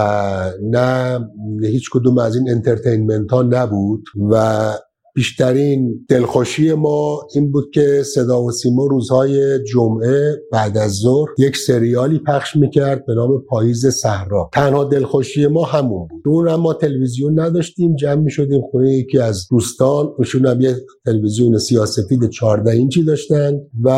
نه 0.62 1.20
هیچ 1.62 1.90
کدوم 1.92 2.18
از 2.18 2.36
این 2.36 2.50
entertainment 2.50 3.30
ها 3.30 3.42
نبود 3.42 4.04
و 4.30 4.64
بیشترین 5.14 6.06
دلخوشی 6.08 6.72
ما 6.72 7.20
این 7.34 7.52
بود 7.52 7.70
که 7.74 8.02
صدا 8.02 8.42
و 8.42 8.52
سیما 8.52 8.86
روزهای 8.86 9.64
جمعه 9.64 10.34
بعد 10.52 10.78
از 10.78 10.92
ظهر 10.92 11.28
یک 11.38 11.56
سریالی 11.56 12.18
پخش 12.18 12.56
می‌کرد 12.56 13.06
به 13.06 13.14
نام 13.14 13.44
پاییز 13.48 13.86
صحرا. 13.86 14.50
تنها 14.52 14.84
دلخوشی 14.84 15.46
ما 15.46 15.64
همون 15.64 16.08
بود. 16.08 16.22
اون 16.26 16.48
هم 16.48 16.60
ما 16.60 16.74
تلویزیون 16.74 17.40
نداشتیم 17.40 17.96
جمع 17.96 18.22
می‌شدیم 18.22 18.60
خونه 18.70 18.94
یکی 18.94 19.18
از 19.18 19.46
دوستان 19.50 20.08
ایشون 20.18 20.46
هم 20.46 20.60
یه 20.60 20.76
تلویزیون 21.04 21.58
سیاه‌سفید 21.58 22.28
14 22.28 22.70
اینچی 22.70 23.04
داشتن 23.04 23.52
و 23.82 23.90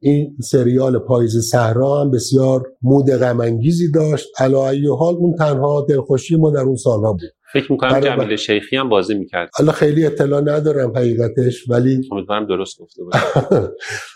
این 0.00 0.36
سریال 0.42 0.98
پاییز 0.98 1.38
صحرا 1.38 2.00
هم 2.00 2.10
بسیار 2.10 2.62
mood 2.82 3.10
غم 3.10 3.60
داشت. 3.94 4.28
علی 4.38 4.86
حال 4.86 5.14
اون 5.14 5.34
تنها 5.38 5.86
دلخوشی 5.88 6.36
ما 6.36 6.50
در 6.50 6.60
اون 6.60 6.76
سالها 6.76 7.12
بود. 7.12 7.20
فکر 7.52 7.72
می‌کنم 7.72 8.00
جمیل 8.00 8.36
شیخی 8.36 8.76
هم 8.76 8.88
بازی 8.88 9.14
می‌کرد. 9.14 9.50
حالا 9.54 9.72
خیلی 9.72 10.06
اطلاع 10.06 10.40
ندارم 10.40 10.96
حقیقتش 10.96 11.70
ولی 11.70 12.00
امیدوارم 12.12 12.46
درست 12.46 12.78
گفته 12.78 13.02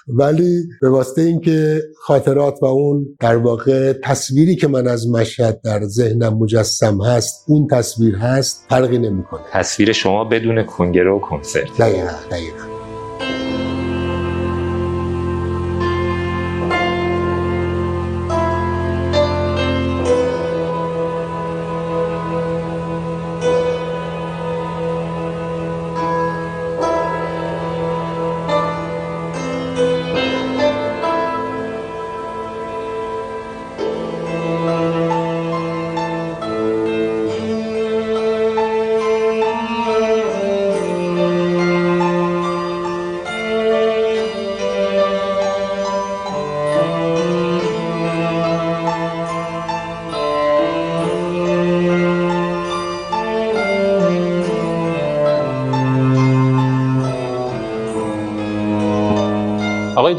ولی 0.09 0.63
به 0.83 0.91
واسطه 0.91 1.23
اینکه 1.23 1.83
خاطرات 1.97 2.59
و 2.63 2.65
اون 2.65 3.07
در 3.21 3.37
واقع 3.37 3.93
تصویری 3.93 4.57
که 4.57 4.69
من 4.69 4.87
از 4.87 5.09
مشهد 5.09 5.61
در 5.65 5.81
ذهنم 5.83 6.39
مجسم 6.39 7.03
هست 7.03 7.45
اون 7.49 7.67
تصویر 7.71 8.15
هست 8.15 8.67
فرقی 8.69 8.99
نمی‌کنه. 8.99 9.41
تصویر 9.53 9.93
شما 9.93 10.25
بدون 10.25 10.63
کنگره 10.63 11.11
و 11.11 11.19
کنسرت. 11.19 11.79
دقیقا 11.79 12.11
دقیقا. 12.31 12.74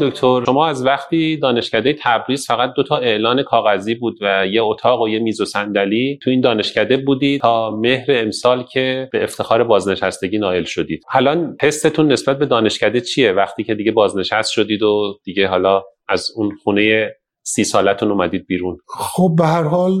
دکتر 0.00 0.44
شما 0.46 0.66
از 0.66 0.86
وقتی 0.86 1.36
دانشکده 1.36 1.96
تبریز 2.02 2.46
فقط 2.46 2.72
دو 2.74 2.82
تا 2.82 2.96
اعلان 2.96 3.42
کاغذی 3.42 3.94
بود 3.94 4.18
و 4.20 4.46
یه 4.46 4.62
اتاق 4.62 5.02
و 5.02 5.08
یه 5.08 5.18
میز 5.18 5.40
و 5.40 5.44
صندلی 5.44 6.18
تو 6.22 6.30
این 6.30 6.40
دانشکده 6.40 6.96
بودید 6.96 7.40
تا 7.40 7.70
مهر 7.70 8.06
امسال 8.08 8.62
که 8.62 9.08
به 9.12 9.24
افتخار 9.24 9.64
بازنشستگی 9.64 10.38
نائل 10.38 10.64
شدید. 10.64 11.04
الان 11.12 11.56
حستون 11.62 12.12
نسبت 12.12 12.38
به 12.38 12.46
دانشکده 12.46 13.00
چیه؟ 13.00 13.32
وقتی 13.32 13.64
که 13.64 13.74
دیگه 13.74 13.92
بازنشست 13.92 14.52
شدید 14.52 14.82
و 14.82 15.18
دیگه 15.24 15.48
حالا 15.48 15.82
از 16.08 16.30
اون 16.36 16.50
خونه 16.64 17.14
سی 17.48 17.64
سالتون 17.64 18.10
اومدید 18.10 18.46
بیرون 18.46 18.78
خب 18.86 19.34
به 19.38 19.46
هر 19.46 19.62
حال 19.62 19.92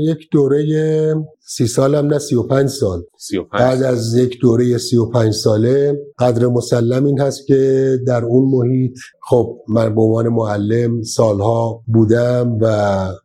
یک 0.00 0.28
دوره 0.32 0.64
سی 1.48 1.66
سال 1.66 1.94
هم 1.94 2.06
نه 2.06 2.18
سی 2.18 2.34
و 2.34 2.42
پنج 2.42 2.68
سال 2.68 3.02
سی 3.18 3.36
و 3.38 3.42
پنج. 3.42 3.60
بعد 3.60 3.82
از 3.82 4.16
یک 4.16 4.40
دوره 4.40 4.78
سی 4.78 4.96
و 4.96 5.06
پنج 5.06 5.32
ساله 5.32 5.98
قدر 6.18 6.46
مسلم 6.46 7.04
این 7.04 7.20
هست 7.20 7.46
که 7.46 7.92
در 8.06 8.24
اون 8.24 8.50
محیط 8.50 8.98
خب 9.22 9.58
من 9.68 9.94
به 9.94 10.00
عنوان 10.00 10.28
معلم 10.28 11.02
سالها 11.02 11.82
بودم 11.86 12.58
و 12.60 12.66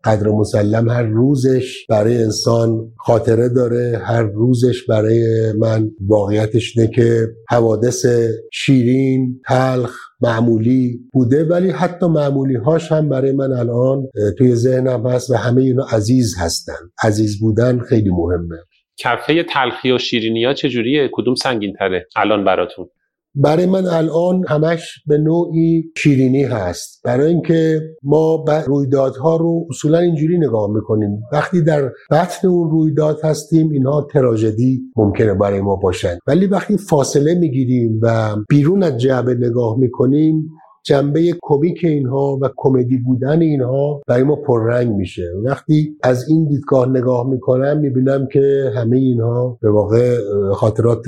قدر 0.04 0.28
مسلم 0.28 0.90
هر 0.90 1.04
روزش 1.04 1.86
برای 1.90 2.24
انسان 2.24 2.92
خاطره 2.98 3.50
داره 3.50 4.02
هر 4.06 4.24
روزش 4.24 4.84
برای 4.90 5.52
من 5.52 5.92
واقعیتش 6.08 6.78
نه 6.78 6.88
که 6.88 7.28
حوادث 7.50 8.06
شیرین 8.52 9.42
تلخ 9.48 10.11
معمولی 10.22 11.00
بوده 11.14 11.44
ولی 11.44 11.70
حتی 11.70 12.06
معمولی 12.06 12.56
هاش 12.56 12.92
هم 12.92 13.10
برای 13.10 13.32
من 13.32 13.52
الان 13.52 14.08
توی 14.38 14.56
ذهنم 14.56 15.08
هست 15.08 15.30
و 15.30 15.36
همه 15.36 15.62
اینا 15.62 15.86
عزیز 15.92 16.36
هستن. 16.40 16.74
عزیز 17.04 17.40
بودن 17.40 17.80
خیلی 17.80 18.10
مهمه. 18.10 18.58
کفه 18.98 19.44
تلخی 19.44 19.92
و 19.92 19.98
شیرینی 19.98 20.46
ها 20.46 20.54
چجوریه؟ 20.54 21.10
کدوم 21.14 21.36
سنگین 21.36 21.74
تره 21.74 22.08
الان 22.16 22.46
براتون. 22.46 22.88
برای 23.36 23.66
من 23.66 23.86
الان 23.86 24.44
همش 24.48 25.04
به 25.08 25.18
نوعی 25.18 25.84
شیرینی 25.98 26.44
هست. 26.44 27.02
برای 27.04 27.28
اینکه 27.28 27.82
ما 28.04 28.46
رویدادها 28.68 29.36
رو 29.36 29.68
اصولا 29.70 29.98
اینجوری 29.98 30.38
نگاه 30.38 30.70
می‌کنیم. 30.70 31.22
وقتی 31.34 31.62
در 31.62 31.90
بطن 32.12 32.48
اون 32.48 32.70
رویداد 32.72 33.20
هستیم 33.24 33.70
اینها 33.70 34.08
تراژدی 34.14 34.82
ممکنه 34.96 35.34
برای 35.34 35.62
ما 35.62 35.76
باشن. 35.76 36.18
ولی 36.28 36.48
وقتی 36.48 36.78
فاصله 36.78 37.36
می‌گیریم 37.36 38.00
و 38.02 38.36
بیرون 38.50 38.84
از 38.84 38.98
جعبه 38.98 39.36
نگاه 39.36 39.78
می‌کنیم 39.78 40.50
جنبه 40.84 41.36
کمیک 41.42 41.80
اینها 41.84 42.40
و 42.42 42.50
کمدی 42.58 42.98
بودن 42.98 43.42
اینها 43.42 44.02
برای 44.08 44.24
ما 44.24 44.36
پررنگ 44.36 44.96
میشه. 44.96 45.24
وقتی 45.46 45.98
از 46.04 46.30
این 46.30 46.48
دیدگاه 46.48 46.90
نگاه 46.90 47.30
می‌کنم 47.30 47.80
می‌بینم 47.80 48.28
که 48.28 48.72
همه 48.76 48.98
اینها 48.98 49.58
به 49.62 49.72
واقع 49.72 50.18
خاطرات 50.54 51.06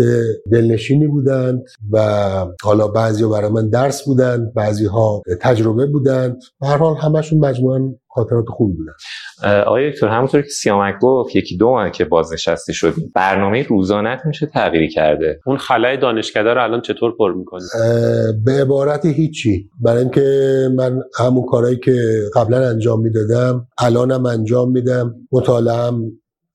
دلنشینی 0.51 1.07
بودند 1.07 1.63
و 1.91 1.99
حالا 2.63 2.87
بعضی 2.87 3.25
برای 3.25 3.51
من 3.51 3.69
درس 3.69 4.05
بودند 4.05 4.53
بعضی 4.53 4.85
ها 4.85 5.21
تجربه 5.41 5.85
بودند. 5.85 6.37
به 6.61 6.67
هر 6.67 6.77
حال 6.77 6.95
همشون 6.95 7.39
مجموعا 7.39 7.93
خاطرات 8.13 8.45
خوب 8.47 8.77
بودن. 8.77 8.93
آقای 9.61 9.91
دکتر 9.91 10.07
همونطور 10.07 10.41
که 10.41 10.49
سیامک 10.49 10.95
گفت 11.01 11.35
یکی 11.35 11.57
دو 11.57 11.69
ماه 11.71 11.91
که 11.91 12.05
بازنشسته 12.05 12.73
شدیم. 12.73 13.11
برنامه 13.15 13.63
روزانه 13.63 14.21
میشه 14.25 14.45
تغییری 14.45 14.89
کرده؟ 14.89 15.39
اون 15.45 15.57
خلای 15.57 15.97
دانشکده 15.97 16.53
رو 16.53 16.63
الان 16.63 16.81
چطور 16.81 17.15
پر 17.19 17.33
می‌کنی؟ 17.33 17.63
به 18.45 18.51
عبارت 18.61 19.05
هیچی. 19.05 19.69
برای 19.81 19.99
اینکه 19.99 20.69
من 20.75 20.99
همون 21.19 21.45
کارهایی 21.45 21.77
که 21.77 22.21
قبلا 22.35 22.69
انجام 22.69 23.01
می‌دادم 23.01 23.67
الانم 23.77 24.25
انجام 24.25 24.71
میدم 24.71 25.15
مطالعه 25.31 25.91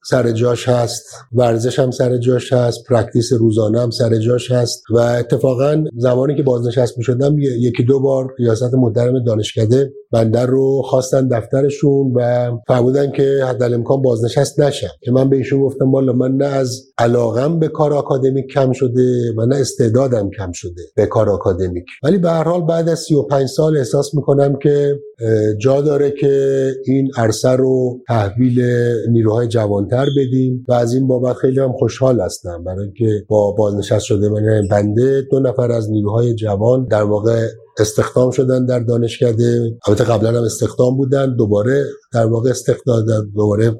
سر 0.05 0.33
جاش 0.33 0.69
هست. 0.69 1.05
ورزش 1.33 1.79
هم 1.79 1.91
سر 1.91 2.17
جاش 2.17 2.53
هست. 2.53 2.85
practice 2.89 3.33
روزانه 3.33 3.81
هم 3.81 3.91
سر 3.91 4.19
جاش 4.19 4.51
هست. 4.51 4.83
و 4.91 4.99
اتفاقا 4.99 5.85
زمانی 5.97 6.37
که 6.37 6.43
بازنشست 6.43 6.99
می 6.99 7.05
شدم 7.05 7.39
یکی 7.39 7.83
دو 7.83 8.01
بار 8.01 8.35
ریاست 8.39 8.75
محترم 8.75 9.25
دانشکده 9.25 9.93
بنده 10.13 10.47
رو 10.47 10.83
خواستن 10.83 11.29
دفترشون 11.29 12.13
و 12.15 12.51
فرمودن 12.69 13.13
که 13.13 13.45
حد 13.49 13.63
امکان 13.63 14.03
بازنشست 14.03 14.61
نشم 14.61 14.89
که 15.01 15.13
من 15.13 15.29
به 15.29 15.37
ایشون 15.37 15.63
گفتم 15.63 15.93
والا 15.93 16.13
من 16.13 16.37
نه 16.37 16.45
از 16.45 16.83
علاقم 16.99 17.59
به 17.59 17.69
کار 17.69 17.93
آکادمیک 17.93 18.47
کم 18.55 18.73
شده 18.73 19.33
و 19.37 19.47
نه 19.47 19.57
استعدادم 19.57 20.31
کم 20.39 20.53
شده 20.53 20.83
به 20.97 21.07
کار 21.07 21.31
آکادمیک. 21.31 21.85
ولی 22.03 22.19
به 22.19 22.31
هر 22.31 22.45
حال 22.45 22.67
بعد 22.67 22.89
از 22.89 22.99
35 22.99 23.49
سال 23.49 23.77
احساس 23.77 24.15
می‌کنم 24.15 24.59
که 24.63 25.01
جا 25.59 25.81
داره 25.81 26.11
که 26.11 26.73
این 26.87 27.11
عرصه 27.17 27.49
رو 27.49 28.01
تحویل 28.09 28.61
نیروهای 29.11 29.49
جوانتر 29.49 30.07
بدیم 30.17 30.65
و 30.69 30.73
از 30.73 30.95
این 30.95 31.07
بابت 31.07 31.37
خیلی 31.37 31.61
هم 31.61 31.73
خوشحال 31.73 32.21
هستم. 32.21 32.65
برای 32.65 32.85
اینکه 32.85 33.25
با 33.29 33.53
بازنشست 33.53 34.05
شده 34.05 34.29
من 34.29 34.69
بنده 34.71 35.23
دو 35.31 35.41
نفر 35.41 35.73
از 35.73 35.91
نیروهای 35.91 36.35
جوان 36.35 36.85
در 36.85 37.03
واقع 37.03 37.47
استخدام 37.79 38.31
شدن 38.31 38.67
در 38.67 38.81
دانشکده. 38.81 39.77
البته 39.89 40.05
قبلا 40.05 40.29
هم 40.29 40.45
استخدام 40.45 40.97
بودن 40.97 41.37
دوباره 41.37 41.85
در 42.13 42.27
واقع 42.27 42.51
استخدام 42.51 43.05
دوباره 43.37 43.79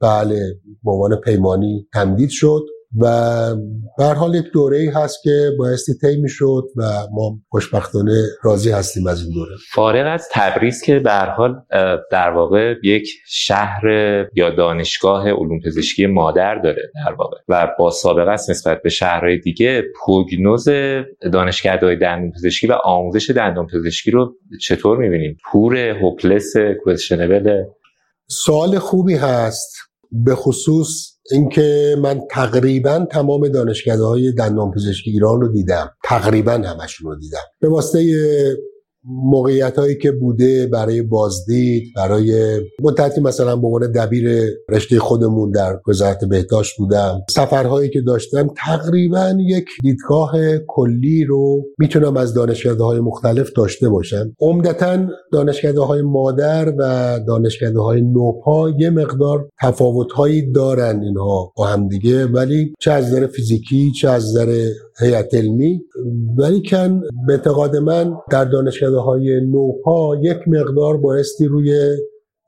بله 0.00 0.54
به 0.84 0.90
عنوان 0.90 1.16
پیمانی 1.16 1.88
تمدید 1.92 2.30
شد. 2.30 2.62
و 3.00 3.06
به 3.98 4.04
حال 4.04 4.34
یک 4.34 4.44
دوره 4.52 4.78
ای 4.78 4.88
هست 4.88 5.22
که 5.22 5.50
بایستی 5.58 5.92
طی 5.94 6.16
می‌شد 6.20 6.62
و 6.76 6.82
ما 7.12 7.38
خوشبختانه 7.48 8.22
راضی 8.42 8.70
هستیم 8.70 9.06
از 9.06 9.22
این 9.22 9.34
دوره. 9.34 9.56
فارغ 9.72 10.14
از 10.14 10.28
تبریز 10.32 10.82
که 10.82 10.98
به 10.98 11.12
حال 11.12 11.54
در 12.10 12.30
واقع 12.30 12.74
یک 12.82 13.08
شهر 13.28 13.82
یا 14.34 14.50
دانشگاه 14.50 15.30
علوم 15.30 15.60
پزشکی 15.66 16.06
مادر 16.06 16.54
داره 16.54 16.82
در 17.06 17.12
واقع 17.12 17.36
و 17.48 17.68
با 17.78 17.90
سابقه 17.90 18.30
است 18.30 18.50
نسبت 18.50 18.82
به 18.82 18.90
شهرهای 18.90 19.38
دیگه 19.38 19.82
پروگنوز 20.00 20.68
دانشگاه‌های 21.32 21.96
دندون 21.96 22.32
پزشکی 22.32 22.66
و 22.66 22.72
آموزش 22.72 23.30
دندان 23.30 23.66
پزشکی 23.66 24.10
رو 24.10 24.34
چطور 24.60 24.98
می‌بینیم؟ 24.98 25.36
پور 25.52 25.76
هوپلس 25.76 26.52
کوشنبل؟ 26.84 27.62
سوال 28.28 28.78
خوبی 28.78 29.14
هست 29.14 29.76
به 30.12 30.34
خصوص 30.34 31.13
اینکه 31.30 31.96
من 32.02 32.20
تقریبا 32.30 33.06
تمام 33.10 33.48
دانشگاه 33.48 34.08
های 34.08 34.32
دندان 34.32 34.70
پزشکی 34.70 35.10
ایران 35.10 35.40
رو 35.40 35.48
دیدم. 35.48 35.90
تقریبا 36.04 36.52
همشون 36.52 37.10
رو 37.10 37.18
دیدم. 37.18 37.38
به 37.60 37.68
واسطه 37.68 38.00
موقعیت 39.06 39.78
هایی 39.78 39.98
که 39.98 40.12
بوده 40.12 40.66
برای 40.66 41.02
بازدید 41.02 41.84
برای 41.96 42.60
مدتی 42.82 43.20
مثلا 43.20 43.56
به 43.56 43.66
عنوان 43.66 43.92
دبیر 43.92 44.50
رشته 44.68 44.98
خودمون 44.98 45.50
در 45.50 45.80
وزارت 45.88 46.24
بهداشت 46.24 46.76
بودم. 46.78 47.20
سفرهایی 47.30 47.90
که 47.90 48.00
داشتم 48.00 48.48
تقریبا 48.56 49.34
یک 49.40 49.66
دیدگاه 49.82 50.32
کلی 50.68 51.24
رو 51.24 51.62
می‌تونم 51.78 52.16
از 52.16 52.34
دانشکده 52.34 52.84
های 52.84 53.00
مختلف 53.00 53.50
داشته 53.56 53.88
باشم. 53.88 54.36
عمدتا 54.40 54.98
دانشکده 55.32 55.80
های 55.80 56.02
مادر 56.02 56.74
و 56.78 57.20
دانشکده 57.26 57.80
های 57.80 58.02
نوپا 58.02 58.70
یه 58.70 58.90
مقدار 58.90 59.48
تفاوت 59.62 60.12
هایی 60.12 60.52
دارن 60.52 61.02
اینها 61.02 61.52
با 61.56 61.66
هم 61.66 61.88
دیگه 61.88 62.26
ولی 62.26 62.74
چه 62.80 62.92
از 62.92 63.06
نظر 63.06 63.26
فیزیکی 63.26 63.92
چه 63.92 64.08
از 64.08 64.24
نظر 64.24 64.68
هیئت 65.00 65.34
علمی. 65.34 65.80
ولی 66.38 66.62
کن 66.70 67.00
به 67.26 67.32
اعتقاد 67.32 67.76
من 67.76 68.14
در 68.30 68.44
دانشکده 68.44 68.98
های 68.98 69.40
نوپا 69.40 70.16
یک 70.16 70.38
مقدار 70.46 70.96
بایستی 70.96 71.46
روی 71.46 71.96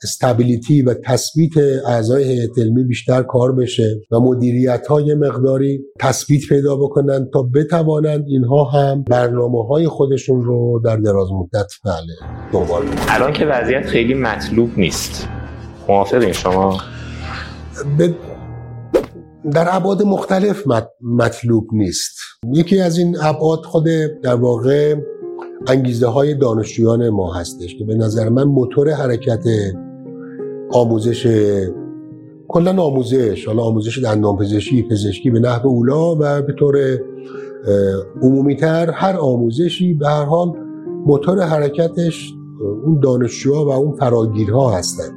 استابیلیتی 0.03 0.83
و 0.83 0.95
تثبیت 0.95 1.53
اعضای 1.87 2.25
هیئت 2.25 2.59
علمی 2.59 2.85
بیشتر 2.85 3.23
کار 3.23 3.53
بشه 3.53 4.00
و 4.11 4.21
مدیریت 4.21 4.87
های 4.87 5.15
مقداری 5.15 5.81
تثبیت 6.00 6.49
پیدا 6.49 6.76
بکنن 6.76 7.31
تا 7.33 7.43
بتوانند 7.43 8.25
اینها 8.29 8.65
هم 8.65 9.03
برنامه 9.03 9.67
های 9.67 9.88
خودشون 9.88 10.43
رو 10.43 10.81
در 10.85 10.97
دراز 10.97 11.29
مدت 11.33 11.73
بله 11.85 12.31
دنبال 12.53 12.83
الان 13.09 13.33
که 13.33 13.47
وضعیت 13.47 13.87
خیلی 13.87 14.15
مطلوب 14.15 14.71
نیست. 14.76 15.29
موافقین 15.88 16.33
شما؟ 16.33 16.79
در 19.53 19.67
ابعاد 19.71 20.03
مختلف 20.03 20.65
مطلوب 21.03 21.69
نیست. 21.73 22.19
یکی 22.53 22.81
از 22.81 22.99
این 22.99 23.17
ابعاد 23.23 23.65
خود 23.65 23.85
در 24.23 24.35
واقع 24.35 24.95
انگیزه 25.67 26.07
های 26.07 26.35
دانشجویان 26.35 27.09
ما 27.09 27.35
هستش 27.35 27.76
که 27.79 27.85
به 27.85 27.95
نظر 27.95 28.29
من 28.29 28.45
موتور 28.45 28.91
حرکت 28.91 29.45
آموزش 30.73 31.26
کلا 32.49 32.83
آموزش 32.83 33.47
حالا 33.47 33.62
آموزش 33.62 33.99
دندان 33.99 34.37
پزشکی 34.37 35.31
به 35.31 35.41
نحو 35.41 35.69
اولا 35.69 36.15
و 36.15 36.43
به 36.43 36.53
طور 36.59 36.99
عمومیتر 38.23 38.91
هر 38.91 39.17
آموزشی 39.17 39.95
به 39.95 40.09
هر 40.09 40.25
حال 40.25 40.53
موتور 41.07 41.40
حرکتش 41.40 42.35
اون 42.85 43.01
دانشجوها 43.01 43.64
و 43.64 43.70
اون 43.70 43.97
فراگیرها 43.97 44.70
هستند 44.70 45.15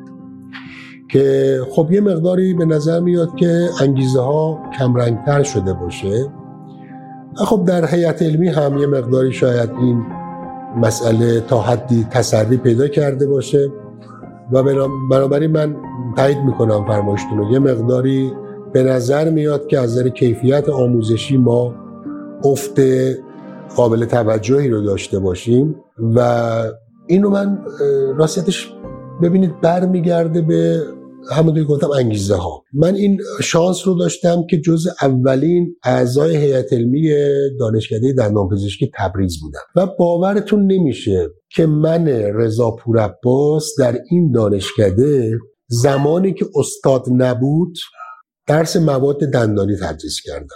که 1.09 1.57
خب 1.71 1.91
یه 1.91 2.01
مقداری 2.01 2.53
به 2.53 2.65
نظر 2.65 2.99
میاد 2.99 3.35
که 3.35 3.69
انگیزه 3.81 4.21
ها 4.21 4.59
کمرنگتر 4.79 5.43
شده 5.43 5.73
باشه. 5.73 6.25
خب 7.35 7.63
در 7.67 7.85
هیئت 7.85 8.21
علمی 8.21 8.47
هم 8.47 8.77
یه 8.77 8.87
مقداری 8.87 9.33
شاید 9.33 9.69
این 9.81 10.03
مسئله 10.77 11.39
تا 11.39 11.61
حدی 11.61 12.07
تسری 12.11 12.57
پیدا 12.57 12.87
کرده 12.87 13.27
باشه 13.27 13.71
و 14.51 14.63
بنابراین 15.09 15.51
من 15.51 15.75
تایید 16.17 16.37
می‌کنم 16.37 16.85
فرمایشتون 16.85 17.43
یه 17.51 17.59
مقداری 17.59 18.33
به 18.73 18.83
نظر 18.83 19.29
میاد 19.29 19.67
که 19.67 19.79
از 19.79 19.97
نظر 19.97 20.09
کیفیت 20.09 20.69
آموزشی 20.69 21.37
ما 21.37 21.75
افت 22.45 22.79
قابل 23.75 24.05
توجهی 24.05 24.69
رو 24.69 24.81
داشته 24.81 25.19
باشیم 25.19 25.75
و 26.15 26.49
اینو 27.07 27.29
من 27.29 27.59
راستش 28.17 28.73
ببینید 29.21 29.61
برمیگرده 29.61 30.41
به 30.41 30.83
همونطوری 31.31 31.65
گفتم 31.65 31.91
انگیزه 31.91 32.35
ها 32.35 32.63
من 32.73 32.95
این 32.95 33.21
شانس 33.43 33.87
رو 33.87 33.93
داشتم 33.93 34.45
که 34.49 34.61
جز 34.61 34.87
اولین 35.01 35.75
اعضای 35.83 36.37
هیئت 36.37 36.73
علمی 36.73 37.13
دانشکده 37.59 38.13
دندانپزشکی 38.13 38.91
تبریز 38.95 39.39
بودم. 39.41 39.59
و 39.75 39.87
باورتون 39.99 40.71
نمیشه 40.71 41.27
که 41.55 41.65
من 41.65 42.07
رضا 42.07 42.71
پورعباس 42.71 43.65
در 43.79 43.99
این 44.09 44.31
دانشکده 44.31 45.37
زمانی 45.67 46.33
که 46.33 46.45
استاد 46.55 47.05
نبود 47.09 47.77
درس 48.47 48.75
مواد 48.75 49.19
دندانی 49.19 49.75
تدریس 49.75 50.21
کردم. 50.23 50.55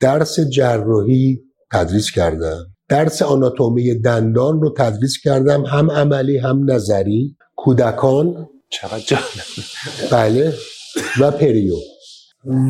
درس 0.00 0.40
جراحی 0.40 1.40
تدریس 1.72 2.10
کردم. 2.10 2.66
درس 2.88 3.22
آناتومی 3.22 4.00
دندان 4.00 4.60
رو 4.60 4.74
تدریس 4.76 5.18
کردم. 5.24 5.64
هم 5.64 5.90
عملی 5.90 6.38
هم 6.38 6.70
نظری. 6.70 7.36
کودکان 7.56 8.49
چقدر 8.70 8.98
جالب. 8.98 9.22
بله. 10.12 10.54
و 11.20 11.30
پریو. 11.30 11.74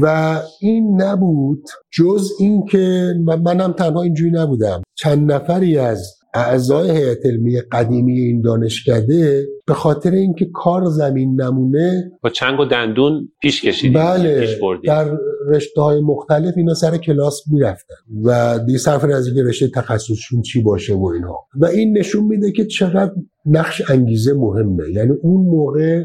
و 0.03 0.37
این 0.61 1.03
نبود 1.03 1.65
جز 1.93 2.31
اینکه 2.39 3.15
منم 3.27 3.73
تنها 3.73 4.03
اینجوری 4.03 4.31
نبودم. 4.31 4.83
چند 4.95 5.33
نفری 5.33 5.79
از 5.79 6.20
اعضای 6.35 6.91
هیئت 6.91 7.27
علمی 7.27 7.61
قدیمی 7.61 8.21
این 8.21 8.41
دانشکده 8.41 9.47
به 9.67 9.75
خاطر 9.75 10.11
اینکه 10.11 10.47
کار 10.55 10.85
زمین 10.85 11.41
نمونه 11.41 12.13
با 12.23 12.31
چنگ 12.31 12.61
و 12.61 12.65
دندون 12.65 13.29
پیش 13.43 13.65
کشیدیم 13.65 13.93
بله 13.93 14.41
پیش 14.41 14.57
در 14.85 15.19
رشته 15.47 15.81
های 15.81 16.01
مختلف 16.01 16.55
اینا 16.57 16.75
سر 16.75 16.97
کلاس 16.97 17.43
می‌رفتن 17.53 17.95
و 18.25 18.59
دی 18.67 18.79
صرف 18.79 19.05
از 19.05 19.27
اینکه 19.27 19.43
رشته 19.43 19.69
تخصصشون 19.69 20.43
چی 20.43 20.63
باشه 20.63 20.95
و 20.95 21.05
اینها. 21.05 21.47
و 21.61 21.67
این 21.67 21.99
نشون 21.99 22.25
میده 22.25 22.53
که 22.53 22.65
چقدر 22.65 23.13
نقش 23.47 23.91
انگیزه 23.91 24.35
مهمه. 24.35 24.91
یعنی 24.95 25.13
اون 25.23 25.47
موقع 25.47 26.05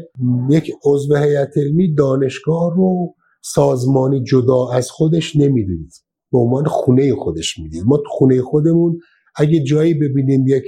یک 0.50 0.72
عضو 0.84 1.16
هیئت 1.16 1.58
علمی 1.58 1.94
دانشگاه 1.94 2.74
رو 2.76 3.14
سازمانی 3.42 4.22
جدا 4.22 4.68
از 4.72 4.90
خودش 4.90 5.36
نمی‌دید 5.36 5.92
به 6.32 6.38
عنوان 6.38 6.64
خونه 6.64 7.14
خودش 7.14 7.58
می‌دید. 7.58 7.82
ما 7.86 8.02
خونه 8.06 8.42
خودمون 8.42 8.98
اگه 9.38 9.60
جایی 9.60 9.94
ببینیم 9.94 10.44
یک 10.46 10.64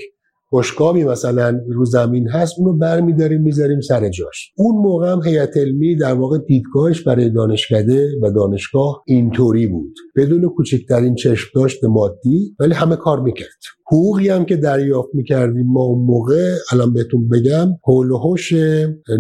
بشقابی 0.52 1.04
مثلا 1.04 1.61
رو 1.68 1.85
زمین 1.85 2.28
هست 2.28 2.54
اونو 2.59 2.78
برمیداریم 2.78 3.42
می‌ذاریم 3.42 3.81
سر 3.81 4.09
جاش. 4.09 4.52
اون 4.57 4.83
موقع 4.83 5.12
هم 5.12 5.20
هیئت 5.24 5.57
علمی 5.57 5.96
در 5.96 6.14
واقع 6.14 6.38
دیدگاهش 6.38 7.02
برای 7.02 7.31
دانشکده 7.31 8.09
و 8.22 8.31
دانشگاه 8.31 9.02
اینطوری 9.07 9.66
بود. 9.66 9.94
بدون 10.16 10.48
کوچکترین 10.48 11.14
چشم 11.14 11.48
داشت 11.54 11.85
مادی 11.85 12.57
ولی 12.61 12.74
همه 12.74 12.96
کار 12.96 13.20
می‌کرد. 13.20 13.59
حقوقی 13.92 14.29
هم 14.29 14.44
که 14.44 14.57
دریافت 14.57 15.09
می‌کردیم 15.14 15.66
ما 15.66 15.81
اون 15.81 16.05
موقع 16.05 16.55
الان 16.72 16.92
بهتون 16.92 17.29
بگم 17.29 17.68
حول 17.85 18.11
و 18.11 18.18
حوش 18.18 18.53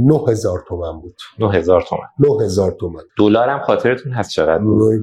9000 0.00 0.64
تومن 0.68 1.00
بود. 1.00 1.14
9000 1.38 1.82
تومن. 1.82 2.02
9000 2.18 2.76
تومن. 2.80 3.02
دلار 3.18 3.48
هم 3.48 3.60
خاطرتون 3.66 4.12
هست 4.12 4.30
چقدر 4.30 4.62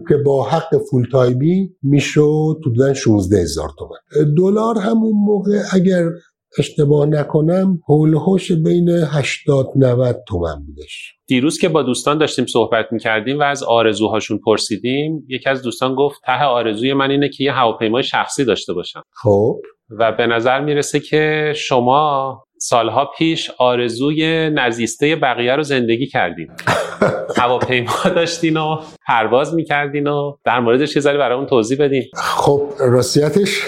که 0.10 0.17
با 0.25 0.43
حق 0.43 0.78
فول 0.89 1.08
تایمی 1.12 1.75
می‌شد 1.84 2.58
حدودا 2.62 2.93
16000 2.93 3.69
تومن. 3.80 4.34
دلار 4.38 4.78
همون 4.78 5.13
موقع 5.25 5.62
اگر 5.73 6.10
اشتباه 6.59 7.05
نکنم 7.05 7.79
هولهوش 7.89 8.51
بین 8.51 8.89
80 8.89 9.71
90 9.75 10.23
تومن 10.27 10.65
بودش. 10.65 11.13
دیروز 11.27 11.59
که 11.59 11.69
با 11.69 11.83
دوستان 11.83 12.17
داشتیم 12.17 12.45
صحبت 12.45 12.85
می‌کردیم 12.91 13.39
و 13.39 13.43
از 13.43 13.63
آرزوهاشون 13.63 14.39
پرسیدیم 14.45 15.25
یکی 15.27 15.49
از 15.49 15.61
دوستان 15.61 15.95
گفت 15.95 16.21
ته 16.25 16.43
آرزوی 16.43 16.93
من 16.93 17.11
اینه 17.11 17.29
که 17.29 17.43
یه 17.43 17.51
هواپیمای 17.51 18.03
شخصی 18.03 18.45
داشته 18.45 18.73
باشم. 18.73 19.03
خب. 19.23 19.55
و 19.99 20.11
به 20.11 20.27
نظر 20.27 20.61
می‌رسه 20.61 20.99
که 20.99 21.53
شما 21.55 22.44
سالها 22.57 23.11
پیش 23.17 23.51
آرزوی 23.57 24.49
نزیسته 24.49 25.15
بقیه 25.15 25.55
رو 25.55 25.63
زندگی 25.63 26.07
کردین 26.07 26.47
هواپیما 27.37 28.03
داشتین 28.15 28.57
و 28.57 28.81
پرواز 29.07 29.53
می‌کردین 29.53 30.07
و 30.07 30.35
در 30.45 30.59
موردش 30.59 30.95
یه 30.95 31.01
ذره 31.01 31.17
برامون 31.17 31.45
توضیح 31.45 31.77
بدین. 31.79 32.03
خب 32.15 32.61
راستیتش 32.79 33.61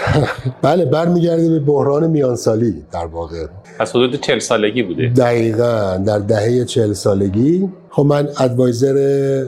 بله 0.62 0.86
برمیگرده 0.86 1.50
به 1.50 1.60
بحران 1.60 2.10
میانسالی 2.10 2.74
در 2.94 3.06
واقع. 3.06 3.46
پس 3.80 3.90
حدود 3.90 4.16
40 4.22 4.40
سالگی 4.40 4.84
بوده. 4.84 5.08
دقیقا 5.18 6.04
در 6.08 6.20
دهه 6.20 6.66
40 6.66 6.94
سالگی. 6.94 7.70
خب 7.90 8.06
من 8.06 8.28
advisor 8.40 8.98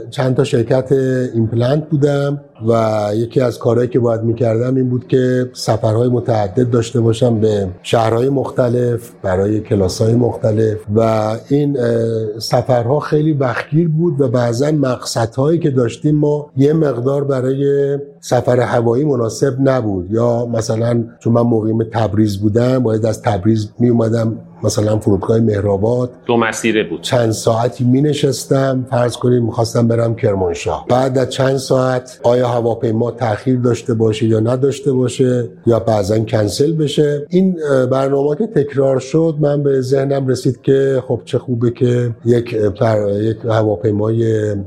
چند 0.10 0.36
تا 0.36 0.44
شرکت 0.44 0.92
ایمپلنت 1.34 1.90
بودم 1.90 2.42
و 2.68 3.04
یکی 3.14 3.42
از 3.42 3.60
کارهایی 3.60 3.90
که 3.90 4.00
باید 4.00 4.24
می‌کردم 4.24 4.76
این 4.76 4.90
بود 4.90 5.08
که 5.08 5.50
سفرهای 5.54 6.10
متعدد 6.10 6.70
داشته 6.70 7.02
باشم 7.02 7.40
به 7.40 7.68
شهرهای 7.84 8.30
مختلف 8.30 9.12
برای 9.22 9.60
کلاسهای 9.60 10.16
مختلف 10.16 10.78
و 10.96 11.36
این 11.50 11.78
سفرها 12.40 13.00
خیلی 13.00 13.34
وقتگیر 13.34 13.90
بود 13.90 14.22
و 14.22 14.28
بعضا 14.28 14.72
مقصدهایی 14.72 15.60
که 15.60 15.70
داشتیم 15.70 16.16
ما 16.16 16.52
یه 16.58 16.74
مقدار 16.74 17.24
برای 17.24 17.98
سفر 18.20 18.60
هوایی 18.60 19.06
مناسب 19.06 19.56
نبود 19.60 20.12
یا 20.12 20.46
مثلا 20.46 21.04
چون 21.20 21.34
من 21.34 21.42
مقیم 21.42 21.84
تبریز 21.84 22.38
بودم 22.38 22.80
باید 22.80 23.06
از 23.06 23.22
تبریز 23.22 23.70
می 23.80 23.90
اومدم 23.90 24.38
مثلا 24.64 25.00
فرودگاه 25.00 25.40
مهرآباد. 25.40 26.12
دو 26.26 26.38
مسیره 26.38 26.84
بود. 26.84 27.02
چند 27.02 27.32
ساعتی 27.32 27.84
می 27.84 28.02
نشستم. 28.02 28.86
فرض 28.90 29.18
کنیم 29.18 29.46
می‌خواستم 29.46 29.88
برم 29.88 30.16
کرمانشاه. 30.16 30.86
بعد 30.90 31.18
از 31.18 31.30
چند 31.30 31.58
ساعت 31.58 32.20
آیا 32.24 32.48
هواپیما 32.48 33.12
تاخیر 33.12 33.60
داشته 33.60 33.94
باشه 33.94 34.26
یا 34.26 34.40
نداشته 34.40 34.92
باشه 34.92 35.50
یا 35.66 35.80
بعضا 35.80 36.20
کنسل 36.20 36.74
بشه؟ 36.74 37.26
این 37.30 37.60
برنامه 37.92 38.36
که 38.36 38.48
تکرار 38.48 39.00
شد 39.00 39.36
من 39.40 39.64
به 39.64 39.82
ذهنم 39.82 40.28
رسید 40.28 40.62
که 40.62 41.04
خب 41.08 41.22
چه 41.26 41.38
خوبه 41.38 41.72
که 41.72 42.12
یک 42.26 42.56
پر... 42.56 43.10
یک 43.12 43.38
هواپیمای 43.46 44.16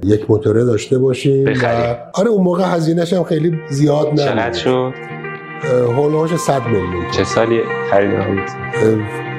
یک 0.04 0.30
موتوره 0.30 0.64
داشته 0.64 0.98
باشیم. 0.98 1.44
بخریم. 1.44 1.90
و 1.90 1.94
آره 2.14 2.28
اون 2.28 2.44
موقع 2.44 2.64
هزینه‌ش 2.64 3.12
هم 3.12 3.24
خیلی 3.24 3.52
زیاد 3.70 4.06
نبود. 4.06 4.18
چقدر 4.18 4.52
شد؟ 4.52 4.92
هولوش 5.96 6.36
100 6.36 6.62
میلیون. 6.66 7.10
چه 7.16 7.24
سالی 7.24 7.60
خریدین 7.90 8.40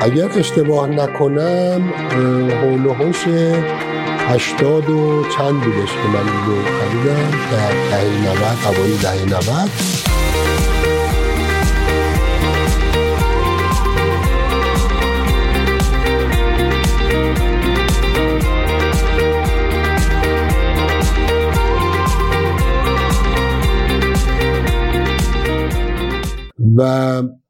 اگر 0.03 0.39
اشتباه 0.39 0.89
نکنم 0.89 1.81
هولوهوش 2.63 3.27
هشتاد 4.17 4.89
و 4.89 5.23
چند 5.37 5.61
بودش 5.61 5.91
که 5.91 6.07
من 6.13 6.27
رو 6.45 6.55
خریدم؟ 6.63 7.31
در 7.51 7.71
دهه 7.89 8.05
90 8.65 8.77
اوایل 8.77 8.97
دهه 8.97 9.25
90 9.25 9.69
و 26.77 27.42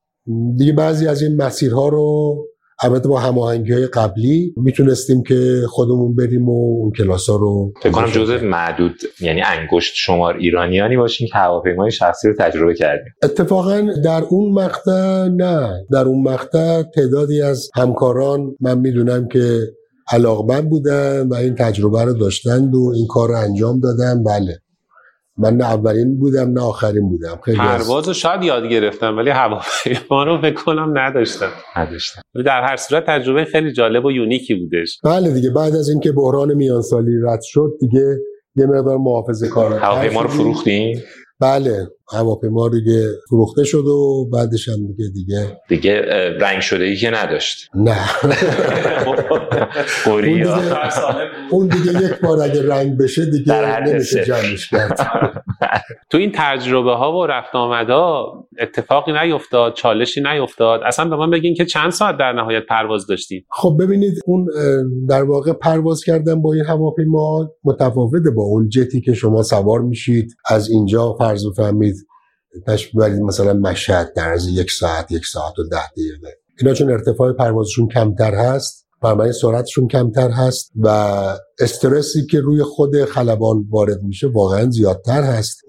دیگه 0.58 0.74
بعضی 0.74 1.08
از 1.08 1.22
این 1.22 1.36
مسیرها 1.36 1.88
رو 1.88 2.36
البته 2.84 3.10
با 3.10 3.20
هماهنگی 3.20 3.74
های 3.74 3.88
قبلی 3.88 4.54
می‌تونستیم 4.58 5.24
که 5.24 5.62
خودمون 5.68 6.16
بریم 6.16 6.50
و 6.50 6.80
اون 6.82 6.92
کلاس 6.92 7.30
ها 7.30 7.36
رو 7.36 7.74
فکر 7.82 7.92
کنم 7.92 8.12
جزء 8.12 8.42
معدود 8.42 8.96
یعنی 9.22 9.42
انگشت 9.42 9.94
شمار 9.96 10.38
ایرانیانی 10.38 10.98
باشین 10.98 11.28
که 11.28 11.38
هواپیمای 11.38 11.92
شخصی 11.92 12.28
رو 12.28 12.34
تجربه 12.40 12.76
کردیم. 12.76 13.14
اتفاقا 13.24 13.88
در 14.04 14.24
اون 14.30 14.54
مقطع 14.54 15.28
نه. 15.28 15.86
در 15.92 16.06
اون 16.06 16.24
مقطع 16.24 16.84
تعدادی 16.84 17.42
از 17.42 17.70
همکاران 17.76 18.56
من 18.60 18.80
می‌دونم 18.80 19.28
که 19.28 19.60
علاقمند 20.12 20.70
بودن 20.70 21.28
و 21.28 21.34
این 21.34 21.56
تجربه 21.56 22.04
رو 22.04 22.14
داشتند 22.14 22.76
و 22.76 22.92
این 22.96 23.08
کار 23.08 23.30
رو 23.30 23.36
انجام 23.36 23.80
دادن. 23.80 24.24
بله. 24.24 24.60
من 25.38 25.54
نه 25.58 25.64
اولین 25.64 26.20
بودم 26.20 26.52
نه 26.52 26.62
آخرین 26.62 27.10
بودم. 27.10 27.40
خیلی 27.46 27.60
از- 27.60 27.88
پرواز 27.88 28.08
رو 28.08 28.14
شاید 28.14 28.44
یاد 28.44 28.64
گرفتم 28.68 29.18
ولی 29.18 29.30
هواپیما 29.30 30.24
رو 30.24 30.42
فکر 30.42 30.64
کنم 30.64 30.98
نداشتم. 30.98 31.50
نداشتم. 31.78 32.22
ولی 32.36 32.44
در 32.44 32.62
هر 32.62 32.76
صورت 32.76 33.06
تجربه 33.08 33.46
خیلی 33.46 33.72
جالب 33.74 34.06
و 34.06 34.12
یونیکی 34.12 34.56
بودش. 34.56 35.00
بله 35.04 35.32
دیگه 35.34 35.50
بعد 35.50 35.76
از 35.76 35.90
اینکه 35.90 36.12
بحران 36.12 36.54
میانسالی 36.54 37.12
رد 37.24 37.40
شد 37.42 37.70
دیگه 37.80 38.18
یه 38.56 38.66
مقدار 38.66 38.98
محافظه 38.98 39.48
کار 39.50 39.74
هواپیما 39.74 40.22
رو 40.22 40.28
فروختین 40.28 41.00
بله 41.44 41.88
هواپیما 42.14 42.70
دیگه 42.70 43.08
فروخته 43.30 43.64
شد 43.64 43.86
و 43.86 44.30
بعدش 44.34 44.70
هم 44.70 44.88
دیگه 44.88 45.10
دیگه. 45.14 45.58
دیگه 45.70 46.02
رنگ 46.42 46.62
شده 46.62 46.84
ای 46.84 46.96
که 46.96 47.10
نداشت. 47.10 47.70
نه. 47.76 47.98
قوری 50.06 50.44
اون 50.44 50.60
دیگه, 50.60 50.78
اون 51.50 51.68
دیگه 51.68 52.04
یک 52.06 52.20
بار 52.20 52.42
اگه 52.42 52.68
رنگ 52.68 52.98
بشه 52.98 53.26
دیگه 53.26 53.80
نمیشه. 53.80 54.26
جمعش 54.26 54.70
کرد. 54.70 55.00
تو 56.12 56.18
این 56.18 56.32
تجربه 56.36 56.92
ها 56.92 57.18
و 57.18 57.26
رفت 57.26 57.56
آمدها 57.56 58.34
اتفاقی 58.60 59.12
نیفتاد 59.12 59.74
چالشی 59.74 60.22
نیفتاد. 60.22 60.82
اصلا 60.86 61.10
به 61.10 61.16
من 61.16 61.30
بگین 61.30 61.54
که 61.56 61.66
چند 61.66 61.92
ساعت 61.92 62.18
در 62.18 62.34
نهایت 62.34 62.64
پرواز 62.70 63.08
داشتید 63.08 63.46
خب 63.50 63.78
ببینید 63.80 64.14
اون 64.26 64.48
در 65.10 65.24
واقع 65.24 65.54
پرواز 65.54 66.04
کردن 66.04 66.42
با 66.42 66.54
این 66.54 66.66
هواپیما 66.66 67.52
متفاوته 67.64 68.32
با 68.36 68.44
اون 68.44 68.70
جتی 68.70 69.02
که 69.02 69.14
شما 69.14 69.44
سوار 69.44 69.82
میشید. 69.82 70.36
از 70.50 70.70
اینجا 70.70 71.14
فرض 71.14 71.46
بفهمید 71.48 71.96
تشبیه 72.68 73.02
برید 73.02 73.22
مثلا 73.22 73.54
مشهد 73.54 74.14
در 74.16 74.30
از 74.30 74.48
یک 74.48 74.72
ساعت 74.72 75.12
یک 75.12 75.26
ساعت 75.26 75.60
و 75.60 75.64
ده 75.64 75.88
دقیقه. 75.92 76.38
اینا 76.60 76.74
چون 76.74 76.92
ارتفاع 76.92 77.34
پروازشون 77.34 77.88
کمتر 77.88 78.34
هست 78.36 78.83
بنابراین 79.04 79.32
سرعتشون 79.32 79.88
کمتر 79.88 80.30
هست 80.30 80.72
و 80.76 80.88
استرسی 81.60 82.26
که 82.26 82.40
روی 82.40 82.64
خود 82.64 83.06
خلبان 83.06 83.66
وارد 83.70 84.04
میشه 84.04 84.28
واقعا 84.28 84.70
زیادتر 84.70 85.22
هست. 85.24 85.62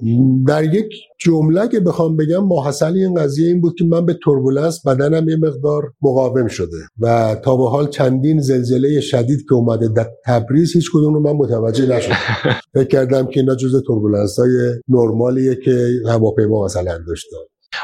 در 0.46 0.74
یک 0.74 0.88
جمله 1.20 1.68
که 1.68 1.80
بخوام 1.80 2.16
بگم 2.16 2.44
ماحصل 2.44 2.92
این 2.94 3.14
قضیه 3.14 3.48
این 3.48 3.60
بود 3.60 3.74
که 3.78 3.84
من 3.84 4.06
به 4.06 4.18
تربولنس 4.24 4.86
بدنم 4.86 5.28
یه 5.28 5.36
مقدار 5.36 5.82
مقاوم 6.02 6.46
شده 6.46 6.76
و 6.98 7.36
تا 7.44 7.56
به 7.56 7.68
حال 7.68 7.88
چندین 7.88 8.40
زلزله 8.40 9.00
شدید 9.00 9.44
که 9.48 9.54
اومده 9.54 9.88
در 9.88 10.06
تبریز 10.26 10.72
هیچ 10.72 10.90
کدوم 10.92 11.14
رو 11.14 11.20
من 11.20 11.32
متوجه 11.32 11.86
نشدم. 11.86 12.16
فکر 12.74 12.88
کردم 12.88 13.26
که 13.26 13.40
اینا 13.40 13.54
جزء 13.54 13.80
تربولنس 13.80 14.38
های 14.38 14.50
نرمالیه 14.88 15.56
که 15.64 15.88
هواپیما 16.08 16.64
مثلا 16.64 16.98
داشته 17.06 17.36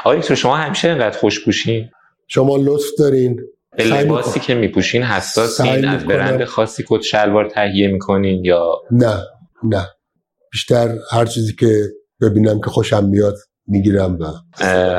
آقای 0.05 0.35
شما 0.35 0.55
همیشه 0.55 0.87
اینقدر 0.87 1.17
خوشپوشین؟ 1.17 1.89
شما 2.27 2.57
لطف 2.57 2.85
دارین. 2.97 3.39
به 3.77 3.83
لباسی 3.83 4.39
که 4.39 4.55
میپوشین 4.55 5.03
حساسین 5.03 5.87
از. 5.87 6.05
برند 6.05 6.43
خاصی 6.45 6.83
کت 6.87 7.01
شلوار 7.01 7.49
تهیه 7.49 7.87
می‌کنین 7.87 8.45
یا؟ 8.45 8.81
نه 8.91 9.23
نه. 9.63 9.87
بیشتر 10.51 10.95
هر 11.11 11.25
چیزی 11.25 11.55
که 11.55 11.83
ببینم 12.21 12.61
که 12.61 12.69
خوشم 12.69 13.05
میاد 13.05 13.35
می‌گیرم 13.67 14.17
و 14.19 14.25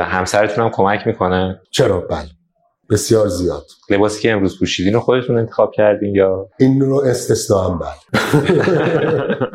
همسرتون 0.02 0.64
هم 0.64 0.70
کمک 0.70 1.06
می‌کنن 1.06 1.60
چرا؟ 1.70 2.00
بله. 2.00 2.28
بسیار 2.92 3.28
زیاد. 3.28 3.64
لباسی 3.90 4.22
که 4.22 4.32
امروز 4.32 4.58
پوشیدین 4.58 4.94
رو 4.94 5.00
خودتون 5.00 5.38
انتخاب 5.38 5.72
کردین 5.72 6.14
یا؟ 6.14 6.48
این 6.60 6.80
رو 6.80 6.96
استثنا 6.96 7.58
هم 7.58 7.78
بله. 7.78 9.36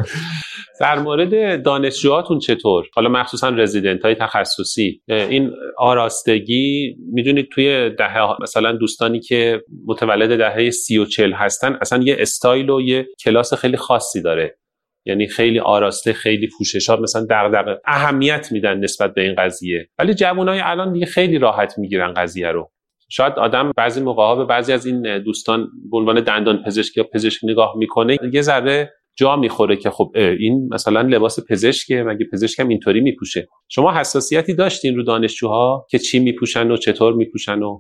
در 0.80 1.00
مورد 1.00 1.64
دانشجوهاتون 1.64 2.40
چطور؟ 2.40 2.86
حالا 2.94 3.10
مخصوصا 3.10 3.50
رزیدنت 3.50 4.02
های 4.02 4.16
تخصصی. 4.16 5.02
این 5.08 5.52
آراستگی 5.78 6.96
می‌دونید 7.14 7.50
توی 7.52 7.90
دهه 7.90 8.42
مثلا 8.42 8.72
دوستانی 8.72 9.20
که 9.20 9.62
متولد 9.86 10.38
دهه 10.38 10.70
سی 10.70 10.98
و 10.98 11.06
چل 11.06 11.34
هستن 11.34 11.78
اصلا 11.82 12.04
یه 12.04 12.18
استایل 12.20 12.70
و 12.70 12.82
یه 12.82 13.08
کلاس 13.24 13.54
خیلی 13.54 13.78
خاصی 13.78 14.22
داره. 14.22 14.58
یعنی 15.06 15.28
خیلی 15.28 15.60
آراسته 15.60 16.14
خیلی 16.14 16.50
پوششا 16.58 17.00
مثلا 17.00 17.28
دغدغه. 17.30 17.82
اهمیت 17.86 18.52
میدن 18.52 18.78
نسبت 18.80 19.14
به 19.14 19.22
این 19.22 19.36
قضیه. 19.38 19.90
ولی 20.00 20.14
جوانای 20.14 20.60
الان 20.60 20.94
دیگه 20.94 21.06
خیلی 21.06 21.38
راحت 21.38 21.78
می‌گیرن 21.78 22.14
قضیه 22.14 22.52
رو. 22.52 22.72
شاید 23.10 23.34
آدم 23.34 23.72
بعضی 23.78 24.02
موقع 24.02 24.24
ها 24.24 24.36
به 24.36 24.46
بعضی 24.46 24.74
از 24.74 24.86
این 24.86 25.24
دوستان 25.24 25.68
به 25.92 25.98
عنوان 25.98 26.24
دندان 26.24 26.64
پزشک 26.66 26.98
یا 26.98 27.04
پزشک 27.14 27.40
نگاه 27.44 27.74
می‌کنه 27.78 28.18
یه 28.34 28.42
ذره 28.42 28.94
جا 29.16 29.36
می‌خوره 29.36 29.76
که 29.78 29.90
خب 29.90 30.12
این 30.16 30.70
مثلا 30.74 31.02
لباس 31.02 31.40
پزشکه 31.50 32.04
مگه 32.04 32.26
پزشکم 32.34 32.68
اینطوری 32.68 33.02
میپوشه؟ 33.02 33.48
شما 33.68 33.94
حساسیتی 33.94 34.54
داشتین 34.54 34.96
رو 34.96 35.04
دانشجوها 35.04 35.88
که 35.90 36.00
چی 36.00 36.20
میپوشن 36.20 36.72
و 36.72 36.78
چطور 36.78 37.14
میپوشن 37.14 37.60
و؟ 37.64 37.80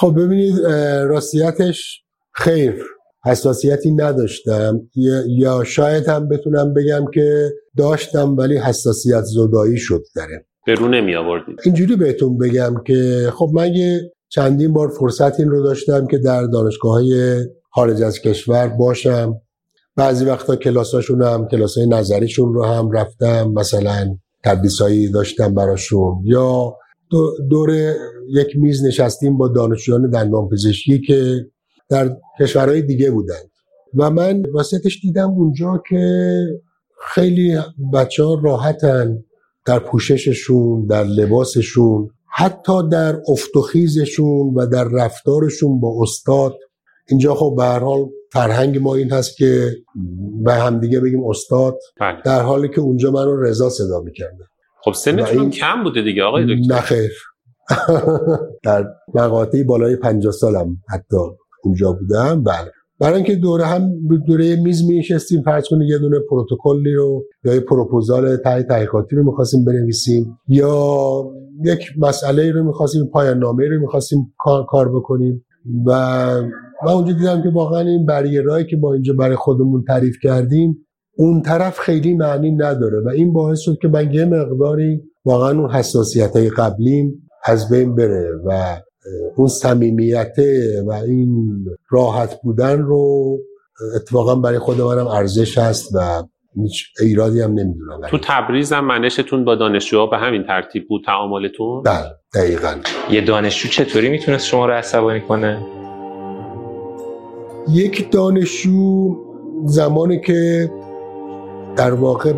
خب 0.00 0.14
ببینید 0.16 0.54
راستیتش 1.08 2.02
خیر 2.32 2.74
حساسیتی 3.24 3.90
نداشتم. 3.90 4.80
یا- 5.38 5.64
شاید 5.64 6.08
هم 6.08 6.28
بتونم 6.28 6.74
بگم 6.74 7.04
که 7.14 7.50
داشتم 7.76 8.36
ولی 8.36 8.56
حساسیت 8.58 9.22
زدایی 9.22 9.78
شد 9.78 10.02
داره 10.16 10.47
به 10.68 10.74
رو 10.74 10.88
نمی 10.88 11.14
آوردید. 11.14 11.60
اینجوری 11.64 11.96
بهتون 11.96 12.38
بگم 12.38 12.74
که 12.86 13.30
خب 13.34 13.50
من 13.54 13.74
یه 13.74 14.12
چندین 14.28 14.72
بار 14.72 14.88
فرصت 14.88 15.40
این 15.40 15.50
رو 15.50 15.62
داشتم 15.62 16.06
که 16.06 16.18
در 16.18 16.46
دانشگاه 16.46 16.92
های 16.92 17.40
خارج 17.70 18.02
از 18.02 18.20
کشور 18.20 18.68
باشم. 18.68 19.40
بعضی 19.96 20.24
وقتا 20.24 20.56
کلاساشون 20.56 21.22
هم 21.22 21.48
کلاس 21.48 21.78
های 21.78 21.86
نظریشون 21.86 22.54
رو 22.54 22.64
هم 22.64 22.90
رفتم 22.90 23.52
مثلا 23.54 24.16
تدریسایی 24.44 25.10
داشتم 25.10 25.54
براشون. 25.54 26.22
یا 26.24 26.76
دور 27.50 27.94
یک 28.28 28.48
میز 28.56 28.84
نشستیم 28.84 29.38
با 29.38 29.48
دانشجویان 29.48 30.10
دندان 30.10 30.48
پزشکی 30.48 31.00
که 31.00 31.46
در 31.88 32.16
کشورهای 32.40 32.82
دیگه 32.82 33.10
بودند 33.10 33.50
و 33.94 34.10
من 34.10 34.42
واسطش 34.52 35.00
دیدم 35.02 35.30
اونجا 35.30 35.82
که 35.88 36.32
خیلی 37.14 37.58
بچه 37.94 38.24
ها 38.24 38.40
راحتن. 38.44 39.18
در 39.68 39.78
پوشششون 39.78 40.86
در 40.86 41.04
لباسشون 41.04 42.10
حتی 42.26 42.88
در 42.88 43.16
افتخیزشون 43.28 44.54
و 44.54 44.66
در 44.66 44.84
رفتارشون 44.84 45.80
با 45.80 46.02
استاد. 46.02 46.54
اینجا 47.08 47.34
خب 47.34 47.54
به 47.56 47.64
هر 47.64 47.78
حال 47.78 48.06
فرهنگ 48.32 48.78
ما 48.78 48.94
این 48.94 49.10
هست 49.12 49.36
که 49.36 49.76
به 50.44 50.54
همدیگه 50.54 51.00
بگیم 51.00 51.24
استاد 51.24 51.78
بله. 52.00 52.22
در 52.24 52.42
حالی 52.42 52.68
که 52.68 52.80
اونجا 52.80 53.10
من 53.10 53.24
رو 53.24 53.42
رضا 53.42 53.70
صدا 53.70 54.00
می‌کردم 54.00 54.48
خب 54.84 54.92
سنتون 54.92 55.40
این... 55.40 55.50
کم 55.50 55.82
بوده 55.82 56.02
دیگه 56.02 56.22
آقای 56.22 56.44
دکتر. 56.44 56.74
نخیر 56.74 57.10
در 58.64 58.84
مقاطعی 59.14 59.64
بالای 59.64 59.96
50 59.96 60.32
سالم 60.32 60.76
حتی 60.88 61.16
اونجا 61.64 61.92
بودم. 61.92 62.42
بله. 62.42 62.72
برای 63.00 63.14
اینکه 63.14 63.34
دوره 63.36 63.64
هم 63.64 63.92
دوره 64.26 64.56
میز 64.56 64.84
می 64.88 64.98
نشستیم 64.98 65.42
فرض 65.42 65.64
کنید 65.70 65.88
یه 65.88 65.98
دونه 65.98 66.18
پروتکلی 66.30 66.94
رو 66.94 67.24
یا 67.44 67.54
یه 67.54 67.60
پروپوزال 67.60 68.36
تای 68.36 68.62
تحقیقاتی 68.62 69.16
رو 69.16 69.24
می‌خواستیم 69.24 69.64
بنویسیم 69.64 70.38
یا 70.48 71.24
یک 71.64 71.80
مسئله 71.98 72.52
رو 72.52 72.64
می‌خواستیم 72.64 73.06
پایان 73.06 73.38
نامه 73.38 73.68
رو 73.68 73.80
می‌خواستیم 73.80 74.34
کار, 74.68 74.88
بکنیم. 74.88 75.44
و 75.86 75.92
من 76.86 76.92
اونجا 76.92 77.12
دیدم 77.12 77.42
که 77.42 77.48
واقعا 77.48 77.80
این 77.80 78.06
بریرهایی 78.06 78.66
که 78.66 78.76
ما 78.76 78.92
اینجا 78.92 79.12
برای 79.12 79.36
خودمون 79.36 79.84
تعریف 79.88 80.16
کردیم 80.22 80.86
اون 81.16 81.42
طرف 81.42 81.78
خیلی 81.78 82.14
معنی 82.14 82.50
نداره. 82.50 83.00
و 83.00 83.08
این 83.08 83.32
باعث 83.32 83.58
شد 83.58 83.78
که 83.82 83.88
من 83.88 84.14
یه 84.14 84.24
مقداری 84.24 85.02
واقعا 85.24 85.60
اون 85.60 85.70
حساسیت 85.70 86.36
های 86.36 86.50
قبلیم 86.50 87.28
از 87.44 87.70
بین 87.70 87.94
بره 87.94 88.30
و 88.44 88.76
اون 89.36 89.48
صمیمیت 89.48 90.34
و 90.86 90.92
این 90.92 91.64
راحت 91.90 92.42
بودن 92.42 92.78
رو 92.78 93.36
اتفاقا 93.96 94.34
برای 94.34 94.58
خود 94.58 94.80
منم 94.80 95.06
ارزش 95.06 95.58
هست 95.58 95.94
و 95.94 96.22
هیچ 96.62 96.86
ایرادی 97.00 97.40
هم 97.40 97.50
نمی‌دونم. 97.50 98.00
تو 98.08 98.18
تبریز 98.22 98.72
هم 98.72 98.84
منشتون 98.84 99.44
با 99.44 99.54
دانشجوها 99.54 100.06
به 100.06 100.18
همین 100.18 100.42
ترتیب 100.42 100.88
بود 100.88 101.02
تعاملتون؟ 101.06 101.82
بله 101.82 102.04
دقیقا. 102.34 102.74
یه 103.10 103.20
دانشجو 103.20 103.68
چطوری 103.68 104.08
می‌تونست 104.08 104.46
شما 104.46 104.66
رو 104.66 104.72
عصبانی 104.72 105.20
کنه؟ 105.20 105.66
یک 107.70 108.10
دانشجو 108.10 109.16
زمانی 109.64 110.20
که 110.20 110.70
در 111.76 111.94
واقع 111.94 112.32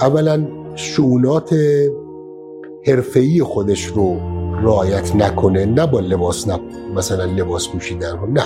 اولا 0.00 0.46
شعونات 0.74 1.54
حرفه‌ای 2.86 3.42
خودش 3.42 3.84
رو 3.84 4.35
رعایت 4.62 5.16
نکنه 5.16 5.64
نه 5.64 5.86
با 5.86 6.00
لباس 6.00 6.48
نه 6.48 6.60
مثلا 6.94 7.24
لباس 7.24 7.68
پوشیدن 7.68 8.18
نه. 8.32 8.42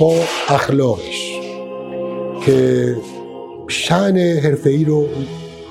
با 0.00 0.14
اخلاقش 0.48 1.40
که 2.46 2.96
شعن 3.68 4.18
حرفه‌ای 4.18 4.84
رو 4.84 5.06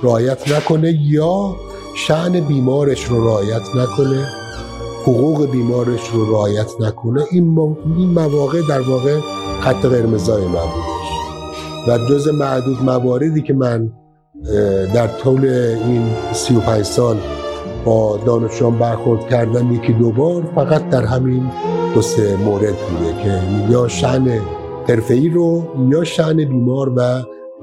رعایت 0.03 0.51
نکنه 0.51 0.99
یا 1.01 1.55
شعن 1.95 2.39
بیمارش 2.39 3.05
رو 3.05 3.27
رعایت 3.27 3.61
نکنه 3.75 4.27
حقوق 5.01 5.51
بیمارش 5.51 6.09
رو 6.09 6.31
رعایت 6.31 6.71
نکنه. 6.79 7.23
این, 7.31 7.43
مواقع 7.97 8.61
در 8.69 8.81
واقع 8.81 9.19
خط 9.61 9.85
قرمزای 9.85 10.43
من 10.43 10.51
بودش. 10.51 11.11
و 11.87 11.97
جز 12.09 12.27
معدود 12.27 12.83
مواردی 12.83 13.41
که 13.41 13.53
من 13.53 13.89
در 14.93 15.07
طول 15.07 15.45
این 15.45 16.11
35 16.33 16.85
سال 16.85 17.17
با 17.85 18.17
دانشجویان 18.25 18.79
برخورد 18.79 19.29
کردم 19.29 19.73
یکی 19.75 19.93
دو 19.93 20.11
بار 20.11 20.43
فقط 20.55 20.89
در 20.89 21.05
همین 21.05 21.51
دو 21.95 22.01
سه 22.01 22.35
مورد 22.35 22.75
بوده 22.75 23.23
که 23.23 23.41
یا 23.71 23.87
شن 23.87 24.41
حرفه‌ای 24.89 25.29
رو 25.29 25.63
یا 25.91 26.03
شن 26.03 26.35
بیمار 26.35 26.89
و 26.89 27.01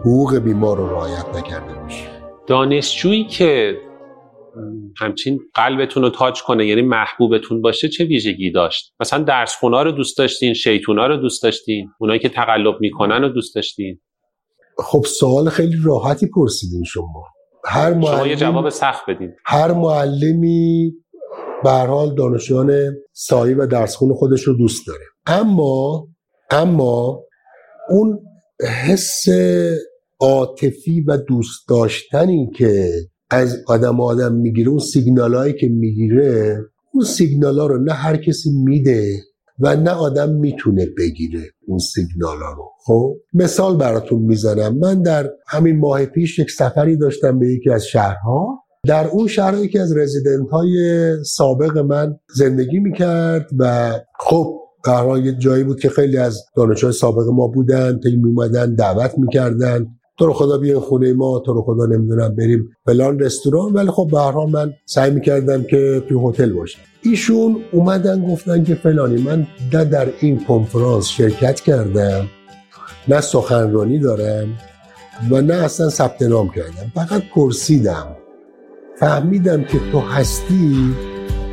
حقوق 0.01 0.39
بیمار 0.39 0.77
رو 0.77 0.87
رعایت 0.91 1.27
نکرده 1.37 1.75
باشه 1.75 2.05
دانشجویی 2.47 3.25
که 3.25 3.77
همچین 4.97 5.41
قلبتون 5.55 6.03
رو 6.03 6.11
تاج 6.11 6.43
کنه 6.43 6.67
یعنی 6.67 6.83
محبوبتون 6.83 7.63
باشه 7.63 7.89
چه 7.89 8.05
ویژگی 8.05 8.51
داشت؟ 8.51 8.95
مثلا 9.01 9.25
درس 9.25 9.57
خونا 9.61 9.83
رو 9.83 9.93
دوست 9.93 10.19
داشتین 10.19 10.55
شیطونا 10.55 11.07
رو 11.07 11.17
دوست 11.17 11.43
داشتین 11.43 11.91
اونایی 11.99 12.21
که 12.21 12.29
تقلب 12.29 12.75
می‌کنن 12.81 13.23
رو 13.23 13.29
دوست 13.29 13.55
داشتین؟ 13.55 14.01
خب 14.79 15.05
سوال 15.05 15.49
خیلی 15.49 15.77
راحتی 15.85 16.29
پرسیدین 16.35 16.85
شما. 16.85 17.25
هر 17.69 17.95
معلم 17.95 18.17
شما 18.17 18.27
یه 18.27 18.37
جواب 18.37 18.69
سخت 18.69 19.03
بدین. 19.09 19.33
هر 19.47 19.73
معلمی 19.73 20.93
به 21.65 21.71
حال 21.71 22.15
دانشجویان 22.15 22.95
سایی 23.13 23.55
و 23.55 23.67
درسخون 23.67 24.15
خودش 24.15 24.43
رو 24.43 24.55
دوست 24.55 24.87
داره. 24.87 25.05
اما 25.27 26.09
اما 26.51 27.25
اون 27.91 28.19
حس 28.87 29.25
عاطفی 30.21 31.01
و 31.01 31.17
دوست 31.17 31.69
داشتنی 31.69 32.51
که 32.57 32.91
از 33.31 33.65
آدم 33.67 34.01
آدم 34.01 34.35
می‌گیره 34.35 34.71
اون 34.71 34.79
سیگنال 34.79 35.35
هایی 35.35 35.53
که 35.53 35.69
می‌گیره 35.69 36.59
اون 36.95 37.05
سیگنال 37.05 37.59
ها 37.59 37.67
رو 37.67 37.85
نه 37.85 37.93
هر 37.93 38.17
کسی 38.17 38.51
میده. 38.65 39.23
و 39.61 39.77
نه 39.77 39.90
آدم 39.90 40.31
می‌تونه 40.31 40.87
بگیره 40.99 41.40
اون 41.66 41.79
سیگنال 41.79 42.38
ها 42.38 42.53
رو. 42.53 42.64
خب 42.85 43.16
مثال 43.35 43.77
براتون 43.77 44.23
می‌زنم. 44.23 44.79
من 44.79 45.03
در 45.03 45.31
همین 45.47 45.79
ماه 45.79 46.07
پیش 46.07 46.38
یک 46.38 46.51
سفری 46.51 46.97
داشتم 46.97 47.38
به 47.38 47.47
یکی 47.47 47.71
از 47.71 47.85
شهرها. 47.85 48.59
در 48.87 49.07
اون 49.07 49.27
شهر 49.27 49.59
یکی 49.59 49.79
از 49.79 49.97
رزیدنت 49.97 50.51
های 50.51 51.09
سابق 51.25 51.79
من 51.79 52.16
زندگی 52.37 52.79
می‌کرد 52.79 53.47
و 53.59 53.92
خب 54.21 54.59
در 54.85 55.16
یه 55.25 55.33
جایی 55.33 55.64
بود 55.64 55.81
که 55.81 55.88
خیلی 55.88 56.16
از 56.16 56.44
دانشجوهای 56.57 56.94
سابق 56.94 57.29
ما 57.29 57.47
بودن 57.47 58.01
تا 58.01 58.09
اومدن 58.25 58.75
دعوت 58.75 59.18
می‌کردن. 59.18 59.87
تو 60.19 60.27
رو 60.27 60.33
خدا 60.33 60.59
بیاین 60.59 60.81
خونه 60.81 61.13
ما 61.13 61.39
تو 61.39 61.53
رو 61.53 61.63
خدا 61.63 61.87
نمی‌دونم 61.87 62.35
بریم 62.35 62.77
فلان 62.87 63.19
رستوران. 63.19 63.73
ولی 63.73 63.91
خب 63.91 64.09
به 64.11 64.21
هر 64.21 64.47
من 64.47 64.73
سعی 64.87 65.11
می‌کردم 65.11 65.63
که 65.63 66.03
توی 66.09 66.19
هتل 66.29 66.53
باشم. 66.53 66.81
ایشون 67.03 67.57
اومدن 67.73 68.33
گفتن 68.33 68.65
که 68.65 68.75
فلانی 68.75 69.23
من 69.23 69.47
نه 69.73 69.85
در 69.85 70.09
این 70.21 70.45
کنفرانس 70.45 71.07
شرکت 71.07 71.61
کردم 71.61 72.27
نه 73.09 73.21
سخنرانی 73.21 73.99
دارم 73.99 74.49
و 75.31 75.41
نه 75.41 75.55
اصلا 75.55 75.89
ثبت 75.89 76.23
نام 76.23 76.49
کردم. 76.49 76.93
فقط 76.95 77.23
پرسیدم. 77.35 78.07
فهمیدم 79.01 79.65
که 79.65 79.79
تو 79.93 80.01
هستی؟ 80.01 80.95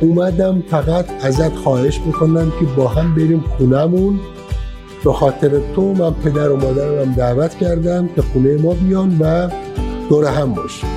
اومدم 0.00 0.62
فقط 0.70 1.06
ازت 1.22 1.54
خواهش 1.56 2.00
می‌کنم 2.06 2.52
که 2.60 2.66
با 2.76 2.88
هم 2.88 3.14
بریم 3.14 3.40
خونمون 3.40 4.20
به 5.04 5.12
خاطر 5.12 5.60
تو 5.74 5.82
من 5.82 6.14
پدر 6.14 6.50
و 6.50 6.56
مادرم 6.56 7.12
دعوت 7.12 7.54
کردم 7.54 8.08
که 8.16 8.22
خونه 8.22 8.56
ما 8.56 8.74
بیان 8.74 9.16
و 9.20 9.48
دور 10.08 10.24
هم 10.24 10.54
باشیم. 10.54 10.88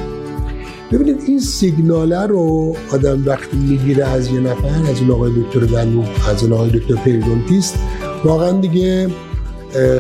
ببینید 0.92 1.24
این 1.28 1.40
سیگناله 1.40 2.26
رو 2.26 2.76
آدم 2.94 3.24
وقتی 3.26 3.58
می‌گیره 3.58 4.06
از 4.06 4.32
یه 4.32 4.40
نفر 4.40 4.92
از 4.92 5.02
این 5.02 5.12
آقای 5.12 5.32
دکتر 5.32 5.60
دنو 5.60 6.04
از 6.30 6.44
این 6.44 6.54
آقای 6.54 6.70
دکتر 6.70 6.96
پریدونتیست 6.96 7.80
واقعا 8.24 8.52
دیگه 8.52 9.10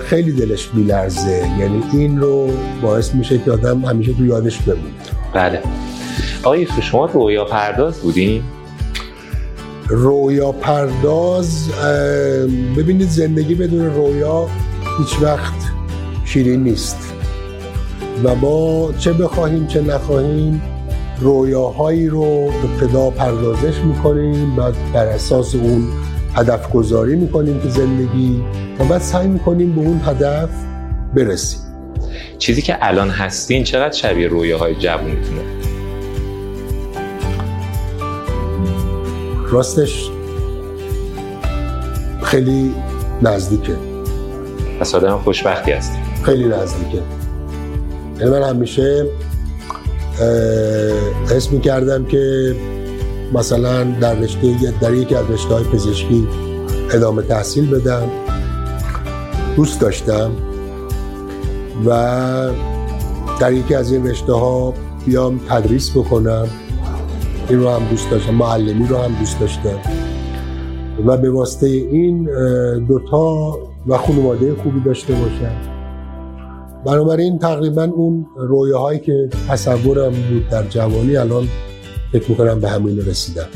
خیلی 0.02 0.32
دلش 0.32 0.70
میلرزه. 0.74 1.52
یعنی 1.60 1.84
این 1.94 2.22
رو 2.22 2.50
باعث 2.82 3.16
میشه 3.16 3.38
که 3.38 3.52
آدم 3.52 3.86
همیشه 3.86 4.14
تو 4.14 4.26
یادش 4.26 4.62
بمونه. 4.62 4.82
بله. 5.34 5.62
آقای 6.44 6.68
شما 6.82 7.06
رویا 7.06 7.46
پرداز 7.46 8.00
بودین؟ 8.00 8.44
رویا 9.90 10.52
پرداز 10.52 11.70
ببینید 12.78 13.10
زندگی 13.10 13.56
بدون 13.56 13.96
رویا 13.96 14.48
هیچ 15.00 15.22
وقت 15.22 15.54
شیرین 16.26 16.64
نیست. 16.64 16.98
و 18.24 18.36
ما 18.36 18.92
چه 19.00 19.14
بخواهیم 19.14 19.68
چه 19.68 19.82
نخواهیم 19.82 20.62
رویاهایی 21.20 22.08
رو 22.08 22.52
پدا 22.80 23.10
پردازش 23.10 23.78
می‌کنیم 23.78 24.60
و 24.60 24.72
بر 24.94 25.06
اساس 25.06 25.56
اون 25.56 25.88
هدف 26.36 26.72
گذاری 26.72 27.16
می‌کنیم 27.16 27.60
تو 27.60 27.70
زندگی 27.70 28.44
و 28.80 28.84
بعد 28.84 29.02
سعی 29.02 29.28
می‌کنیم 29.28 29.76
به 29.76 29.82
اون 29.82 30.02
هدف 30.06 30.50
برسیم. 31.16 31.60
چیزی 32.38 32.62
که 32.62 32.78
الان 32.82 33.10
هستین 33.10 33.64
چقدر 33.64 33.96
شبیه 33.96 34.28
رویاهای 34.28 34.76
جوونیتونه 34.76 35.59
راستش 39.52 40.10
خیلی 42.24 42.74
نزدیکه. 43.22 43.76
پس 44.80 44.96
آدم 44.96 45.18
خوشبختی 45.18 45.72
هستی 45.72 45.98
خیلی 46.24 46.44
نزدیکه. 46.44 47.02
یعنی 48.20 48.32
من 48.32 48.44
همیشه 48.44 49.06
حس 51.30 51.52
می 51.52 51.62
کردم 51.62 52.06
که 52.06 52.56
مثلا 53.34 53.84
در 53.84 54.14
رشته 54.14 54.74
در 54.82 54.94
یکی 54.94 55.16
از 55.16 55.30
رشته 55.30 55.54
های 55.54 55.64
پزشکی 55.64 56.28
ادامه 56.92 57.22
تحصیل 57.22 57.70
بدم. 57.76 58.10
دوست 59.56 59.82
داشتم 59.82 60.32
و 61.86 62.50
در 63.40 63.54
یکی 63.54 63.76
از 63.76 63.92
این 63.92 64.08
رشته 64.08 64.34
ها 64.34 64.74
بیام 65.06 65.40
تدریس 65.50 65.92
بکنم. 65.92 66.48
این 67.50 67.60
رو 67.60 67.70
هم 67.70 67.90
دوست 67.90 68.12
داشتم 68.12 68.34
معلمی 68.34 68.88
رو 68.88 68.98
هم 68.98 69.16
دوست 69.20 69.40
داشتم. 69.40 69.80
و 71.06 71.18
به 71.18 71.32
واسطه 71.32 71.68
این 71.68 72.24
دوتا 72.88 73.58
و 73.88 73.98
خانواده 73.98 74.56
خوبی 74.56 74.80
داشته 74.80 75.14
باشم 75.14 75.80
بنابراین 76.86 77.40
تقریبا 77.40 77.84
اون 77.84 78.26
رویاهایی 78.38 79.00
که 79.00 79.30
تصورم 79.50 80.12
بود 80.12 80.50
در 80.50 80.64
جوانی 80.64 81.18
الان 81.18 81.48
فکر 82.12 82.32
می‌کنم 82.32 82.62
به 82.62 82.70
همین 82.70 82.98
رسیدم 82.98 83.48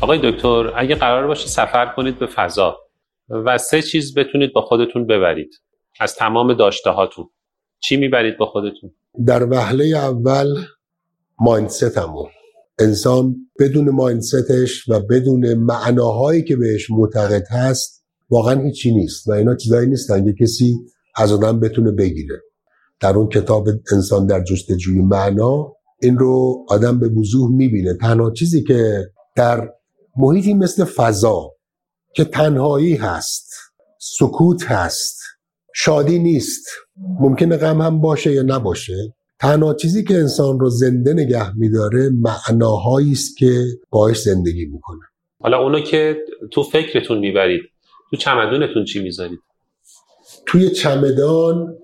آقای 0.00 0.30
دکتر 0.32 0.72
اگه 0.76 0.94
قرار 0.94 1.26
باشه 1.26 1.48
سفر 1.48 1.86
کنید 1.86 2.18
به 2.18 2.26
فضا 2.26 2.76
و 3.28 3.58
سه 3.58 3.82
چیز 3.82 4.18
بتونید 4.18 4.52
با 4.52 4.60
خودتون 4.60 5.06
ببرید. 5.06 5.50
از 6.00 6.14
تمام 6.14 6.54
داشته 6.54 6.90
هاتون 6.90 7.30
چی 7.80 7.96
می‌برید 7.96 8.38
با 8.38 8.46
خودتون؟ 8.46 8.90
در 9.26 9.42
وهله 9.50 9.84
اول 9.84 10.46
مایندستمون 11.40 12.28
انسان 12.80 13.36
بدون 13.58 13.90
مایندستش 13.90 14.88
و 14.88 15.00
بدون 15.00 15.54
معناهایی 15.54 16.44
که 16.44 16.56
بهش 16.56 16.90
معتقد 16.90 17.46
هست 17.50 18.04
واقعا 18.30 18.60
هیچی 18.60 18.94
نیست 18.94 19.28
و 19.28 19.32
اینا 19.32 19.54
چیزایی 19.54 19.88
نیستن 19.88 20.24
که 20.24 20.44
کسی 20.44 20.76
از 21.16 21.32
آدم 21.32 21.60
بتونه 21.60 21.90
بگیره. 21.90 22.40
در 23.00 23.16
اون 23.16 23.28
کتاب 23.28 23.68
انسان 23.92 24.26
در 24.26 24.44
جستجوی 24.44 25.00
معنا 25.00 25.72
این 26.02 26.18
رو 26.18 26.66
آدم 26.68 26.98
به 26.98 27.08
وضوح 27.08 27.50
می‌بینه. 27.50 27.94
تنها 27.94 28.30
چیزی 28.30 28.62
که 28.62 29.10
در 29.36 29.68
محیطی 30.16 30.54
مثل 30.54 30.84
فضا 30.84 31.50
که 32.14 32.24
تنهایی 32.24 32.94
هست 32.94 33.54
سکوت 33.98 34.64
هست 34.64 35.20
شادی 35.74 36.18
نیست 36.18 36.66
ممکنه 37.20 37.56
غم 37.56 37.80
هم 37.80 38.00
باشه 38.00 38.32
یا 38.32 38.42
نباشه 38.42 39.14
تنها 39.40 39.74
چیزی 39.74 40.04
که 40.04 40.14
انسان 40.14 40.60
رو 40.60 40.70
زنده 40.70 41.12
نگه 41.12 41.56
میداره 41.56 42.10
معناهایی 42.10 43.12
است 43.12 43.36
که 43.36 43.64
باش 43.90 44.20
زندگی 44.20 44.66
می‌کنه. 44.66 45.00
حالا 45.40 45.58
اونو 45.58 45.80
که 45.80 46.16
تو 46.50 46.62
فکرتون 46.62 47.18
می‌برید 47.18 47.62
تو 48.10 48.16
چمدونتون 48.16 48.84
چی 48.84 49.02
می‌ذارید؟ 49.02 49.38
توی 50.46 50.70
چمدان 50.70 51.76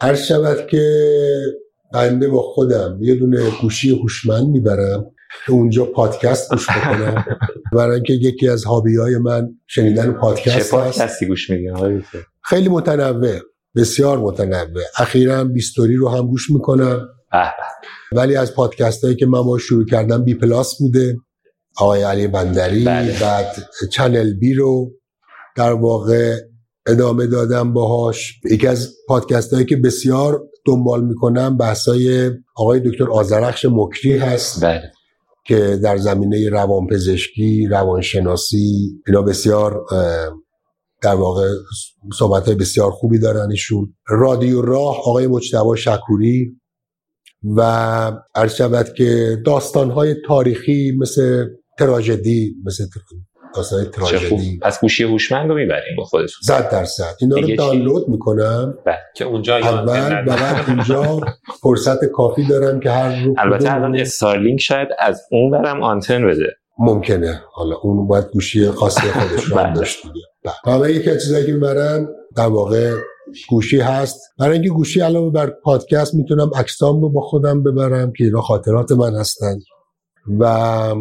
هر 0.00 0.14
شود 0.14 0.66
که 0.66 1.16
بنده 1.94 2.28
با 2.28 2.42
خودم 2.42 2.98
یه 3.00 3.14
دونه 3.14 3.50
گوشی 3.60 3.90
هوشمند 3.90 4.46
می‌برم 4.46 5.06
اونجا 5.48 5.84
پادکست 5.84 6.50
گوش 6.50 6.66
بکنم. 6.70 7.24
برای 7.76 7.94
اینکه 7.94 8.12
یکی 8.12 8.48
از 8.48 8.64
هابی 8.64 8.96
های 8.96 9.18
من 9.18 9.48
شنیدن 9.66 10.12
پادکست 10.12 10.58
چه 10.58 10.76
پادکستی 10.76 11.26
گوش 11.26 11.50
میدین 11.50 12.04
خیلی 12.42 12.68
متنوع. 12.68 13.40
بسیار 13.76 14.18
متنوع. 14.18 14.82
اخیرا 14.98 15.44
بیستوری 15.44 15.96
رو 15.96 16.08
هم 16.08 16.26
گوش 16.26 16.50
می‌کنم. 16.50 17.08
ولی 18.12 18.36
از 18.36 18.54
پادکست 18.54 19.04
هایی 19.04 19.16
که 19.16 19.26
من 19.26 19.42
با 19.42 19.58
شروع 19.58 19.84
کردم 19.86 20.24
بی 20.24 20.34
پلاس 20.34 20.78
بوده. 20.78 21.16
آقای 21.76 22.02
علی 22.02 22.26
بندری 22.26 22.84
بله. 22.84 23.20
بعد 23.20 23.46
چنل 23.92 24.32
بی 24.32 24.54
رو 24.54 24.90
در 25.56 25.72
واقع 25.72 26.36
ادامه 26.86 27.26
دادم 27.26 27.72
باهاش. 27.72 28.40
یکی 28.50 28.66
از 28.66 28.94
پادکست 29.08 29.54
هایی 29.54 29.66
که 29.66 29.76
بسیار 29.76 30.42
دنبال 30.66 31.04
می‌کنم 31.04 31.56
بحثای 31.56 32.30
آقای 32.56 32.80
دکتر 32.80 33.10
آزرخش 33.10 33.66
مکری 33.70 34.18
هست. 34.18 34.64
بله. 34.64 34.92
که 35.46 35.78
در 35.82 35.96
زمینه 35.96 36.48
روانپزشکی 36.48 37.66
روانشناسی 37.66 38.90
اینا 39.06 39.22
بسیار 39.22 39.84
در 41.02 41.14
واقع 41.14 41.48
صحبت 42.18 42.46
های 42.46 42.54
بسیار 42.54 42.90
خوبی 42.90 43.18
دارن 43.18 43.50
ایشون. 43.50 43.94
رادیو 44.08 44.62
راه 44.62 44.98
آقای 44.98 45.26
مجتبا 45.26 45.76
شکوری 45.76 46.56
و 47.56 47.62
عرض 48.34 48.54
شود 48.54 48.92
که 48.94 49.38
داستان 49.46 49.90
های 49.90 50.14
تاریخی 50.26 50.92
مثل 50.98 51.46
تراژدی 51.78 52.54
مثل 52.64 52.84
داستان 53.54 53.84
تراژدی. 53.84 54.58
پس 54.62 54.80
گوشی 54.80 55.04
هوشمند 55.04 55.48
رو 55.48 55.54
می‌بریم 55.54 55.96
با 55.96 56.04
خودتون. 56.04 56.42
صد 56.42 56.70
درصد. 56.70 57.14
اینا 57.20 57.36
رو 57.36 57.56
دانلود 57.56 58.08
می‌کنم. 58.08 58.74
بله. 58.86 58.98
که 59.16 59.24
اونجا 59.24 59.56
اول 59.56 60.24
بعد 60.24 60.70
اونجا 60.70 61.20
فرصت 61.62 62.04
کافی 62.04 62.46
دارم 62.46 62.80
که 62.80 62.90
هر 62.90 63.24
رو 63.24 63.34
البته 63.38 63.74
الان 63.74 63.96
استارلینک 63.96 64.60
شاید 64.60 64.88
از 64.98 65.22
اون 65.30 65.50
برم 65.50 65.82
آنتن 65.82 66.26
بده. 66.26 66.56
ممکنه. 66.78 67.42
حالا 67.52 67.76
اون 67.76 68.06
باید 68.06 68.24
گوشی 68.32 68.70
خاصی 68.70 69.00
خودش 69.00 69.44
رو 69.44 69.58
هم 69.58 69.74
داشت 69.74 70.02
دیگه 70.02 70.26
بله. 70.64 70.92
یکی 70.92 71.10
از 71.10 71.22
چیزایی 71.22 71.46
که 71.46 71.52
می‌برم 71.52 72.08
در 72.36 72.46
واقع 72.46 72.94
گوشی 73.48 73.80
هست. 73.80 74.20
برای 74.38 74.52
اینکه 74.52 74.68
گوشی 74.68 75.00
علاوه 75.00 75.32
بر 75.32 75.50
پادکست 75.50 76.14
می‌تونم 76.14 76.50
عکسام 76.54 77.00
رو 77.00 77.10
با 77.10 77.20
خودم 77.20 77.62
ببرم 77.62 78.12
که 78.12 78.24
اینا 78.24 78.40
خاطرات 78.40 78.92
من 78.92 79.14
هستن. 79.14 79.58
و 80.38 80.94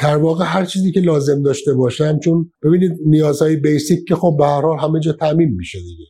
در 0.00 0.16
واقع 0.16 0.44
هر 0.44 0.64
چیزی 0.64 0.92
که 0.92 1.00
لازم 1.00 1.42
داشته 1.42 1.74
باشم 1.74 2.18
چون 2.18 2.52
ببینید 2.62 2.92
نیازهای 3.06 3.56
بیسیک 3.56 4.08
که 4.08 4.14
خب 4.14 4.36
به 4.38 4.46
هر 4.46 4.76
همه 4.80 5.00
جا 5.00 5.12
تامین 5.12 5.54
میشه 5.56 5.78
دیگه. 5.78 6.04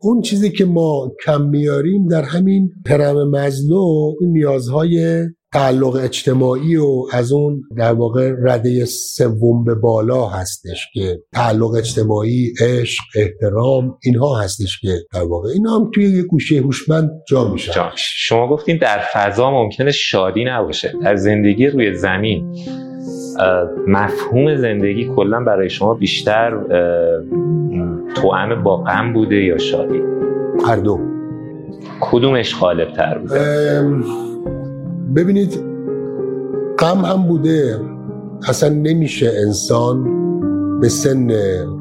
اون 0.00 0.20
چیزی 0.20 0.50
که 0.50 0.64
ما 0.64 1.12
کم 1.24 1.42
میاریم 1.42 2.08
در 2.08 2.22
همین 2.22 2.70
پرم 2.86 3.30
مزلو 3.30 4.14
این 4.20 4.30
نیازهای 4.30 5.24
تعلق 5.52 5.94
اجتماعی 5.94 6.76
و 6.76 7.04
از 7.12 7.32
اون 7.32 7.62
در 7.76 7.92
واقع 7.92 8.32
رده 8.42 8.84
سوم 8.84 9.64
به 9.64 9.74
بالا 9.74 10.26
هستش 10.26 10.86
که 10.94 11.18
تعلق 11.32 11.70
اجتماعی 11.70 12.52
عشق 12.60 13.02
احترام 13.16 13.98
اینها 14.04 14.40
هستش 14.40 14.80
که 14.80 14.98
در 15.14 15.24
واقع 15.24 15.48
اینا 15.50 15.70
هم 15.70 15.90
توی 15.94 16.04
یه 16.04 16.22
گوشه 16.22 16.56
هوشمند 16.56 17.10
جا 17.28 17.48
میشن. 17.48 17.72
شما 17.96 18.48
گفتین 18.48 18.76
در 18.76 19.00
فضا 19.12 19.50
ممکنه 19.50 19.90
شادی 19.90 20.44
نباشه. 20.44 20.92
در 21.02 21.16
زندگی 21.16 21.66
روی 21.66 21.94
زمین 21.94 22.56
مفهوم 23.86 24.56
زندگی 24.56 25.10
کلا 25.16 25.40
برای 25.40 25.70
شما 25.70 25.94
بیشتر 25.94 26.50
توأم 28.14 28.62
با 28.62 28.76
غم 28.76 29.12
بوده 29.12 29.36
یا 29.36 29.58
شادی؟ 29.58 30.02
هر 30.66 30.76
دو. 30.76 31.00
کدومش 32.00 32.60
غالب 32.60 32.92
تر 32.92 33.18
بوده 33.18 34.27
ببینید 35.16 35.60
غم 36.78 37.04
هم 37.04 37.22
بوده. 37.22 37.80
اصلا 38.48 38.68
نمیشه 38.68 39.32
انسان 39.46 40.18
به 40.80 40.88
سن 40.88 41.30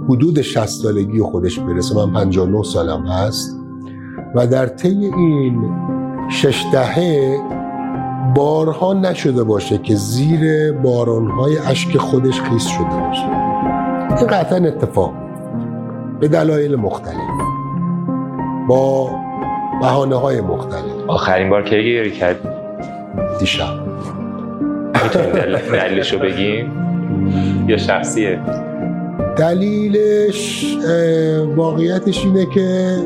حدود 0.10 0.42
60 0.42 0.66
سالگی 0.66 1.20
خودش 1.20 1.60
برسه. 1.60 1.96
من 1.96 2.14
59 2.14 2.64
سالم 2.64 3.08
هست. 3.08 3.58
و 4.36 4.48
در 4.48 4.68
طی 4.68 5.12
این 5.18 5.72
شش 6.30 6.66
دهه 6.72 7.38
بارها 8.36 8.94
نشده 8.94 9.44
باشه 9.44 9.78
که 9.78 9.96
زیر 9.96 10.72
بارانهای 10.72 11.58
اشک 11.58 11.98
خودش 11.98 12.42
خیس 12.42 12.68
شده 12.68 12.84
باشه. 13.08 13.26
این 14.18 14.28
قطعا 14.28 14.58
اتفاق. 14.58 15.14
به 16.20 16.28
دلایل 16.28 16.76
مختلف. 16.76 17.18
با 18.68 19.10
بحانه 19.82 20.16
های 20.16 20.42
مختلف. 20.42 21.08
آخرین 21.08 21.50
بار 21.50 21.64
که 21.64 21.76
گیری 21.76 22.12
کرد 22.12 22.57
دیشب. 23.40 23.74
دلیلش 25.74 26.14
رو 26.14 26.20
بگیم؟ 26.20 26.72
یا 27.68 27.78
شخصیه؟ 27.78 28.40
دلیلش 29.38 30.78
واقعیتش 31.56 32.26
اینه 32.26 32.46
که 32.54 32.98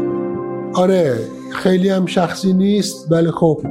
آره 0.74 1.18
خیلی 1.52 1.90
هم 1.90 2.06
شخصی 2.06 2.54
نیست 2.54 3.12
ولی 3.12 3.32
خب 3.32 3.62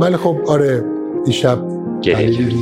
ولی 0.00 0.16
خب 0.16 0.36
آره 0.48 0.84
دیشب 1.24 1.58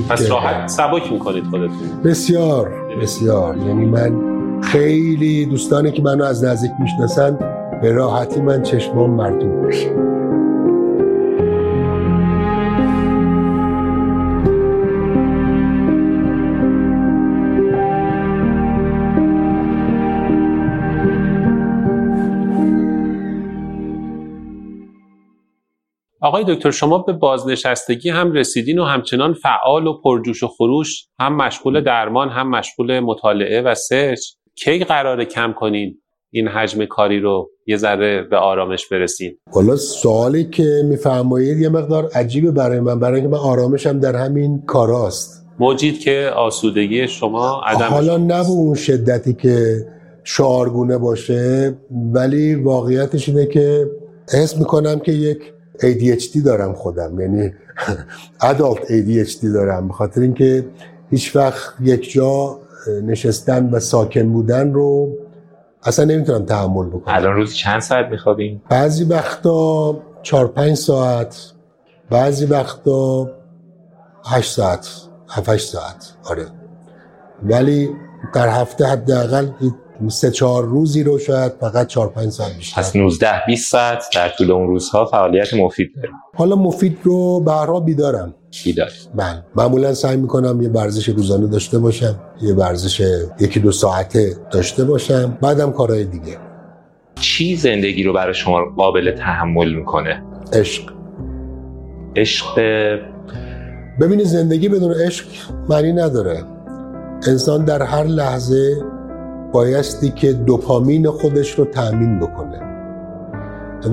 پس 0.09 0.31
راحت 0.31 0.69
سبک 0.69 1.13
می‌کنید 1.13 1.45
خودتون. 1.45 2.03
بسیار 2.05 2.73
بسیار. 3.03 3.57
یعنی 3.57 3.87
من 3.87 4.13
خیلی 4.61 5.47
دوستانی 5.47 5.91
که 5.91 6.03
منو 6.03 6.25
از 6.25 6.45
نزدیک 6.45 6.71
می‌شناسن 6.81 7.39
به 7.83 7.93
راحتی 7.93 8.41
من 8.41 8.63
چشمام 8.63 9.11
مردم 9.11 9.47
میشه. 9.47 10.12
آقای 26.23 26.45
دکتر 26.49 26.71
شما 26.71 26.99
به 26.99 27.13
بازنشستگی 27.13 28.11
هم 28.11 28.33
رسیدین 28.33 28.79
و 28.79 28.85
همچنان 28.85 29.35
فعال 29.35 29.87
و 29.87 30.01
پرجوش 30.01 30.43
و 30.43 30.49
خروش 30.49 31.07
هم 31.21 31.37
مشغول 31.37 31.81
درمان 31.81 32.29
هم 32.29 32.51
مشغول 32.51 33.01
مطالعه 33.01 33.63
و 33.63 33.75
سرچ 33.75 34.21
کی 34.55 34.79
قرار 34.79 35.25
کم 35.25 35.53
کنین 35.53 35.99
این 36.31 36.49
حجم 36.49 36.85
کاری 36.85 37.21
رو 37.21 37.51
یه 37.67 37.77
ذره 37.77 38.23
به 38.23 38.37
آرامش 38.37 38.89
برسین؟ 38.89 39.39
حالا 39.53 39.77
سوالی 39.77 40.45
که 40.45 40.83
میفرمایید 40.85 41.59
یه 41.59 41.69
مقدار 41.69 42.09
عجیبه 42.15 42.51
برای 42.51 42.81
من 42.81 43.01
برای 43.01 43.21
اینکه 43.21 43.37
من 43.37 43.43
آرامشم 43.43 44.01
در 44.01 44.17
همین 44.17 44.63
کاراست. 44.67 45.47
موجید 45.59 46.01
که 46.01 46.31
آسودگی 46.37 47.09
شما 47.09 47.61
عدم 47.67 47.87
حالا 47.87 48.17
نه 48.17 48.43
به 48.43 48.51
اون 48.51 48.75
شدتی 48.75 49.35
که 49.35 49.77
شعارگونه 50.25 50.99
باشه 50.99 51.75
ولی 52.15 52.55
واقعیتش 52.55 53.29
اینه 53.29 53.47
که 53.47 53.87
حس 54.33 54.59
می‌کنم 54.59 54.99
که 54.99 55.13
یک 55.13 55.52
ADHD 55.79 56.39
دارم 56.45 56.73
خودم. 56.73 57.21
یعنی 57.21 57.53
adult 58.51 58.81
ADHD 58.81 59.45
دارم. 59.55 59.89
به 59.89 59.95
خاطر 59.95 60.21
اینکه 60.21 60.67
هیچ 61.11 61.37
وقت 61.37 61.75
یک 61.81 62.13
جا 62.13 62.59
نشستن 63.03 63.71
و 63.71 63.81
ساکن 63.81 64.33
بودن 64.33 64.73
رو 64.73 65.17
اصلا 65.85 66.05
نمی‌تونم 66.05 66.45
تحمل 66.45 66.87
بکنم. 66.87 67.15
الان 67.15 67.35
روز 67.37 67.55
چند 67.55 67.81
ساعت 67.81 68.07
میخوابیم؟ 68.07 68.63
بعضی 68.69 69.05
وقتا 69.05 69.97
چهار 70.23 70.47
پنج 70.47 70.75
ساعت 70.75 71.53
بعضی 72.11 72.47
وقتا 72.47 73.31
هشت 74.25 74.53
ساعت 74.53 74.89
هفت 75.29 75.57
ساعت. 75.57 76.13
آره. 76.25 76.47
ولی 77.43 77.91
در 78.35 78.49
هفته 78.49 78.87
حداقل 78.87 79.49
سه 80.09 80.31
چهار 80.31 80.65
روزی 80.65 81.03
رو 81.03 81.19
شاید 81.19 81.53
فقط 81.61 81.87
چهار 81.87 82.09
پنج 82.09 82.29
ساعت 82.29 82.57
بیشتر. 82.57 82.83
پس 82.83 82.97
19 82.97 83.29
20 83.47 83.71
ساعت 83.71 84.05
در 84.15 84.29
طول 84.29 84.51
اون 84.51 84.67
روزها 84.67 85.05
فعالیت 85.05 85.55
مفید 85.55 85.93
داریم 85.97 86.15
حالا 86.35 86.57
مفید 86.57 86.99
رو 87.03 87.41
به 87.41 87.53
هر 87.53 87.81
بیدارم. 87.81 88.35
بیدار. 88.65 88.91
بله. 89.15 89.45
معمولا 89.57 89.95
سعی 89.95 90.17
می‌کنم 90.17 90.63
یه 90.63 90.69
ورزش 90.69 91.09
روزانه 91.09 91.47
داشته 91.47 91.79
باشم 91.79 92.21
یه 92.43 92.55
ورزش 92.55 93.03
یکی 93.41 93.61
دو 93.61 93.73
ساعته 93.73 94.37
داشته 94.51 94.85
باشم 94.85 95.39
بعدم 95.43 95.73
کارهای 95.73 96.05
دیگه. 96.05 96.37
چی 97.21 97.57
زندگی 97.57 98.03
رو 98.03 98.13
برای 98.13 98.35
شما 98.35 98.65
قابل 98.77 99.17
تحمل 99.19 99.75
می‌کنه؟ 99.75 100.23
عشق. 100.53 100.83
عشق. 102.17 102.61
ببینید 104.01 104.27
زندگی 104.27 104.69
بدون 104.69 104.93
عشق 104.93 105.27
معنی 105.69 105.93
نداره. 105.93 106.45
انسان 107.29 107.65
در 107.65 107.83
هر 107.83 108.05
لحظه 108.05 108.77
بایستی 109.53 110.11
که 110.11 110.33
دوپامین 110.33 111.11
خودش 111.11 111.59
رو 111.59 111.65
تأمین 111.65 112.19
بکنه. 112.19 112.61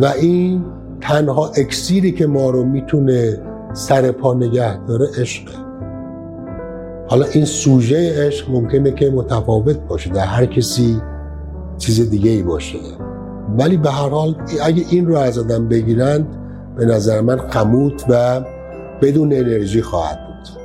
و 0.01 0.05
این 0.05 0.65
تنها 1.01 1.47
اکسیری 1.47 2.11
که 2.11 2.27
ما 2.27 2.49
رو 2.49 2.63
می‌تونه 2.63 3.41
سر 3.73 4.11
پا 4.11 4.33
نگه 4.33 4.85
داره 4.85 5.07
عشقه 5.21 5.69
حالا 7.09 7.25
این 7.25 7.45
سوژه 7.45 8.27
عشق 8.27 8.51
ممکنه 8.51 8.91
که 8.91 9.09
متفاوت 9.09 9.77
باشه 9.87 10.09
در 10.09 10.25
هر 10.25 10.45
کسی 10.45 11.01
چیز 11.77 12.09
دیگه 12.09 12.31
ای 12.31 12.43
باشه. 12.43 12.77
ولی 13.57 13.77
به 13.77 13.89
هر 13.89 14.09
حال 14.09 14.35
اگه 14.63 14.85
این 14.89 15.07
رو 15.07 15.15
از 15.15 15.39
آدم 15.39 15.67
بگیرند 15.67 16.37
به 16.77 16.85
نظر 16.85 17.21
من 17.21 17.37
خموت 17.37 18.05
و 18.09 18.41
بدون 19.01 19.33
انرژی 19.33 19.81
خواهد 19.81 20.17
بود. 20.27 20.59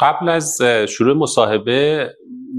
قبل 0.00 0.28
از 0.28 0.58
شروع 0.88 1.16
مصاحبه 1.16 2.08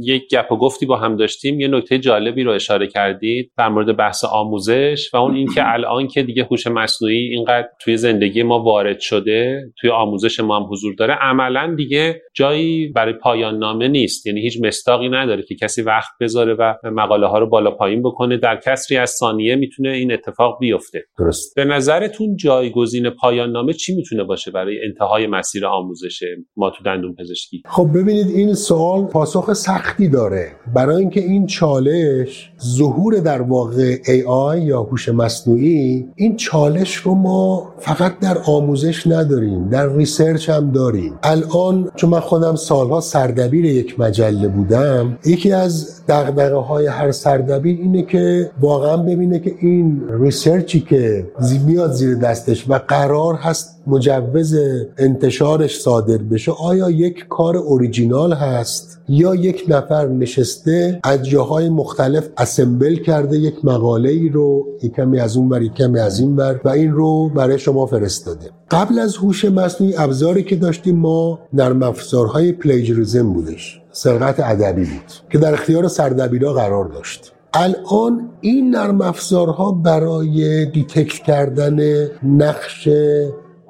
یک 0.01 0.29
گپ 0.29 0.51
و 0.51 0.57
گفتی 0.57 0.85
با 0.85 0.97
هم 0.97 1.15
داشتیم. 1.15 1.59
یه 1.59 1.67
نکته 1.67 1.99
جالبی 1.99 2.43
رو 2.43 2.51
اشاره 2.51 2.87
کردید 2.87 3.51
در 3.57 3.69
مورد 3.69 3.97
بحث 3.97 4.23
آموزش 4.23 5.09
و 5.13 5.17
اون 5.17 5.35
اینکه 5.35 5.73
الان 5.73 6.07
که 6.07 6.23
دیگه 6.23 6.43
هوش 6.51 6.67
مصنوعی 6.67 7.17
اینقدر 7.17 7.67
توی 7.79 7.97
زندگی 7.97 8.43
ما 8.43 8.59
وارد 8.59 8.99
شده 8.99 9.61
توی 9.79 9.89
آموزش 9.89 10.39
ما 10.39 10.59
هم 10.59 10.67
حضور 10.71 10.93
داره 10.95 11.13
عملا 11.13 11.75
دیگه 11.77 12.21
جایی 12.37 12.87
برای 12.87 13.13
پایان 13.13 13.57
نامه 13.57 13.87
نیست. 13.87 14.25
یعنی 14.27 14.41
هیچ 14.41 14.61
مستاقی 14.63 15.09
نداره 15.09 15.43
که 15.43 15.55
کسی 15.55 15.81
وقت 15.81 16.09
بذاره 16.21 16.53
و 16.59 16.73
مقاله 16.83 17.27
ها 17.27 17.39
رو 17.39 17.49
بالا 17.49 17.71
پایین 17.71 18.01
بکنه. 18.01 18.37
در 18.37 18.59
کسری 18.65 18.97
از 18.97 19.09
ثانیه 19.09 19.55
می‌تونه 19.55 19.89
این 19.89 20.11
اتفاق 20.11 20.57
بیفته. 20.59 21.03
درست. 21.19 21.55
به 21.55 21.65
نظرتون 21.65 22.35
جایگزین 22.35 23.09
پایان 23.09 23.51
نامه 23.51 23.73
چی 23.73 23.95
می‌تونه 23.95 24.23
باشه 24.23 24.51
برای 24.51 24.77
انتهای 24.85 25.27
مسیر 25.27 25.65
آموزش 25.65 26.23
ما 26.57 26.69
تو 26.69 26.83
دندون 26.83 27.15
پزشکی؟ 27.15 27.61
خب 27.65 27.87
ببینید 27.95 28.27
این 28.27 28.53
سوال 28.53 29.05
پاسخ 29.05 29.53
سختی 29.53 30.09
داره. 30.09 30.51
برای 30.75 30.95
اینکه 30.95 31.19
این 31.19 31.45
چالش 31.45 32.51
ظهور 32.77 33.19
در 33.19 33.41
واقع 33.41 33.95
AI 33.95 34.63
یا 34.63 34.81
هوش 34.81 35.09
مصنوعی 35.09 36.05
این 36.15 36.35
چالش 36.35 36.95
رو 36.95 37.15
ما 37.15 37.73
فقط 37.79 38.19
در 38.19 38.37
آموزش 38.47 39.07
نداریم 39.07 39.69
در 39.69 39.95
research 39.95 40.49
هم 40.49 40.71
داریم. 40.71 41.19
الان 41.23 41.91
چون 41.95 42.09
من 42.09 42.19
خودم 42.27 42.55
سالها 42.55 43.01
سردبیر 43.01 43.65
یک 43.65 43.99
مجله 43.99 44.47
بودم 44.47 45.17
یکی 45.25 45.51
از 45.51 46.01
دغدغه 46.07 46.55
های 46.55 46.87
هر 46.87 47.11
سردبیر 47.11 47.77
اینه 47.81 48.03
که 48.03 48.51
واقعا 48.61 48.97
ببینه 48.97 49.39
که 49.39 49.55
این 49.59 50.01
research 50.21 50.73
ی 50.73 50.79
که 50.79 51.27
میاد 51.65 51.91
زیر 51.91 52.15
دستش 52.15 52.69
و 52.69 52.79
قرار 52.87 53.35
هست 53.35 53.76
مجوز 53.87 54.55
انتشارش 54.97 55.79
صادر 55.79 56.17
بشه 56.17 56.51
آیا 56.51 56.89
یک 56.89 57.25
کار 57.29 57.57
اوریجینال 57.57 58.33
هست 58.33 58.99
یا 59.09 59.35
یک 59.35 59.65
نفر 59.67 60.07
نشسته 60.07 60.99
از 61.03 61.29
جاهای 61.29 61.69
مختلف 61.69 62.29
assemble 62.37 62.95
کرده 62.95 63.37
یک 63.37 63.65
مقاله 63.65 64.09
ای 64.09 64.29
رو 64.29 64.65
کمی 64.95 65.19
از 65.19 65.37
اون 65.37 65.49
ور 65.49 65.67
کمی 65.67 65.99
از 65.99 66.19
این 66.19 66.35
ور 66.35 66.61
و 66.63 66.69
این 66.69 66.91
رو 66.91 67.29
برای 67.29 67.59
شما 67.59 67.85
فرستاده؟ 67.85 68.49
قبل 68.71 68.99
از 68.99 69.17
هوش 69.17 69.45
مصنوعی 69.45 69.97
ابزاری 69.97 70.43
که 70.43 70.55
داشتیم 70.55 70.95
ما 70.95 71.39
نرم 71.53 71.83
افزارهای 71.83 72.51
plagiarism 72.51 73.33
بودش 73.33 73.81
سرقت 73.91 74.39
ادبی 74.39 74.83
بود 74.83 75.29
که 75.29 75.37
در 75.37 75.53
اختیار 75.53 75.87
سردبیرا 75.87 76.53
قرار 76.53 76.85
داشت. 76.85 77.33
الان 77.53 78.29
این 78.41 78.75
نرم 78.75 79.01
افزارها 79.01 79.71
برای 79.71 80.65
detect 80.65 81.23
کردن 81.23 82.07
نقش 82.23 82.89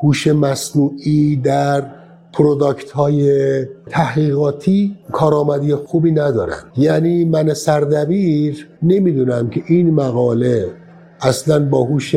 هوش 0.03 0.27
مصنوعی 0.27 1.35
در 1.35 1.83
product 2.33 2.91
های 2.91 3.65
تحقیقاتی 3.89 4.95
کارآمدی 5.11 5.75
خوبی 5.75 6.11
ندارن. 6.11 6.57
یعنی 6.77 7.25
من 7.25 7.53
سردبیر 7.53 8.67
نمی‌دونم 8.83 9.49
که 9.49 9.63
این 9.67 9.93
مقاله 9.93 10.69
اصلا 11.21 11.69
با 11.69 11.83
هوش 11.83 12.15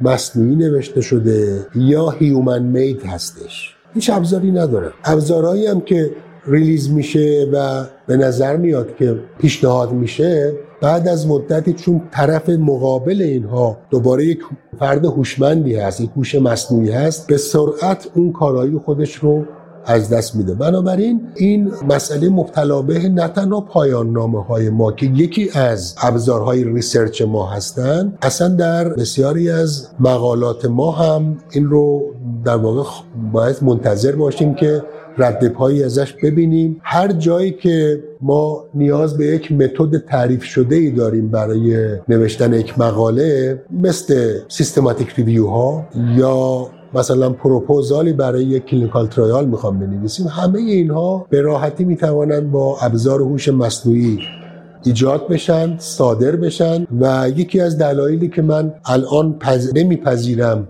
مصنوعی 0.00 0.56
نوشته 0.56 1.00
شده 1.00 1.66
یا 1.74 2.10
human 2.10 2.62
made 2.62 3.02
هستش. 3.02 3.76
هیچ 3.94 4.10
ابزاری 4.10 4.50
نداره. 4.50 4.92
ابزارهایی 5.04 5.66
هم 5.66 5.80
که 5.80 6.10
release 6.46 6.90
میشه 6.90 7.48
و 7.52 7.84
به 8.06 8.16
نظر 8.16 8.56
میاد 8.56 8.96
که 8.96 9.16
پیشنهاد 9.38 9.92
میشه 9.92 10.52
بعد 10.82 11.08
از 11.08 11.26
مدتی 11.26 11.72
چون 11.72 12.02
طرف 12.10 12.48
مقابل 12.48 13.22
اینها 13.22 13.78
دوباره 13.90 14.24
یک 14.24 14.40
فرد 14.78 15.04
هوشمندی 15.04 15.76
هست 15.76 16.00
یک 16.00 16.10
هوش 16.16 16.34
مصنوعی 16.34 16.90
هست 16.90 17.26
به 17.26 17.36
سرعت 17.36 18.08
اون 18.14 18.32
کارایی 18.32 18.78
خودش 18.78 19.14
رو 19.14 19.44
از 19.86 20.10
دست 20.10 20.36
میده. 20.36 20.54
بنابراین 20.54 21.20
این 21.34 21.72
مسئله 21.88 22.28
مبتلا 22.28 22.82
به 22.82 23.08
نه 23.08 23.28
تنها 23.28 23.60
پایان 23.60 24.10
نامه 24.10 24.44
های 24.44 24.70
ما 24.70 24.92
که 24.92 25.06
یکی 25.06 25.50
از 25.54 25.94
ابزارهای 26.02 26.64
research 26.64 27.22
ما 27.22 27.46
هستند 27.46 28.18
اصلا 28.22 28.48
در 28.48 28.88
بسیاری 28.88 29.50
از 29.50 29.88
مقالات 30.00 30.64
ما 30.64 30.92
هم 30.92 31.36
این 31.50 31.64
رو 31.64 32.02
در 32.44 32.56
واقع 32.56 32.90
باید 33.32 33.56
منتظر 33.62 34.12
باشیم 34.16 34.54
که 34.54 34.82
رد 35.18 35.48
پایی 35.48 35.82
ازش 35.82 36.12
ببینیم. 36.12 36.80
هر 36.82 37.12
جایی 37.12 37.50
که 37.50 38.02
ما 38.20 38.64
نیاز 38.74 39.16
به 39.16 39.26
یک 39.26 39.52
متد 39.52 39.98
تعریف 39.98 40.44
شده 40.44 40.76
ای 40.76 40.90
داریم 40.90 41.28
برای 41.28 41.96
نوشتن 42.08 42.52
یک 42.52 42.78
مقاله 42.78 43.62
مثل 43.70 44.38
systematic 44.48 45.14
review 45.16 45.46
ها 45.46 45.88
یا 46.16 46.66
مثلا 46.94 47.30
پروپوزالی 47.30 48.12
برای 48.12 48.44
یک 48.44 48.66
clinical 48.66 49.06
trial 49.06 49.48
می‌خوام 49.48 49.78
بنویسیم 49.78 50.26
همه 50.26 50.58
اینها 50.58 51.26
به 51.30 51.40
راحتی 51.40 51.84
می‌توانند 51.84 52.50
با 52.50 52.78
ابزار 52.80 53.20
هوش 53.20 53.48
مصنوعی 53.48 54.18
ایجاد 54.84 55.28
بشن 55.28 55.78
صادر 55.78 56.36
بشن 56.36 56.86
و 57.00 57.28
یکی 57.36 57.60
از 57.60 57.78
دلایلی 57.78 58.28
که 58.28 58.42
من 58.42 58.74
الان 58.84 59.38
پز... 59.38 59.72
نمیپذیرم 59.74 60.68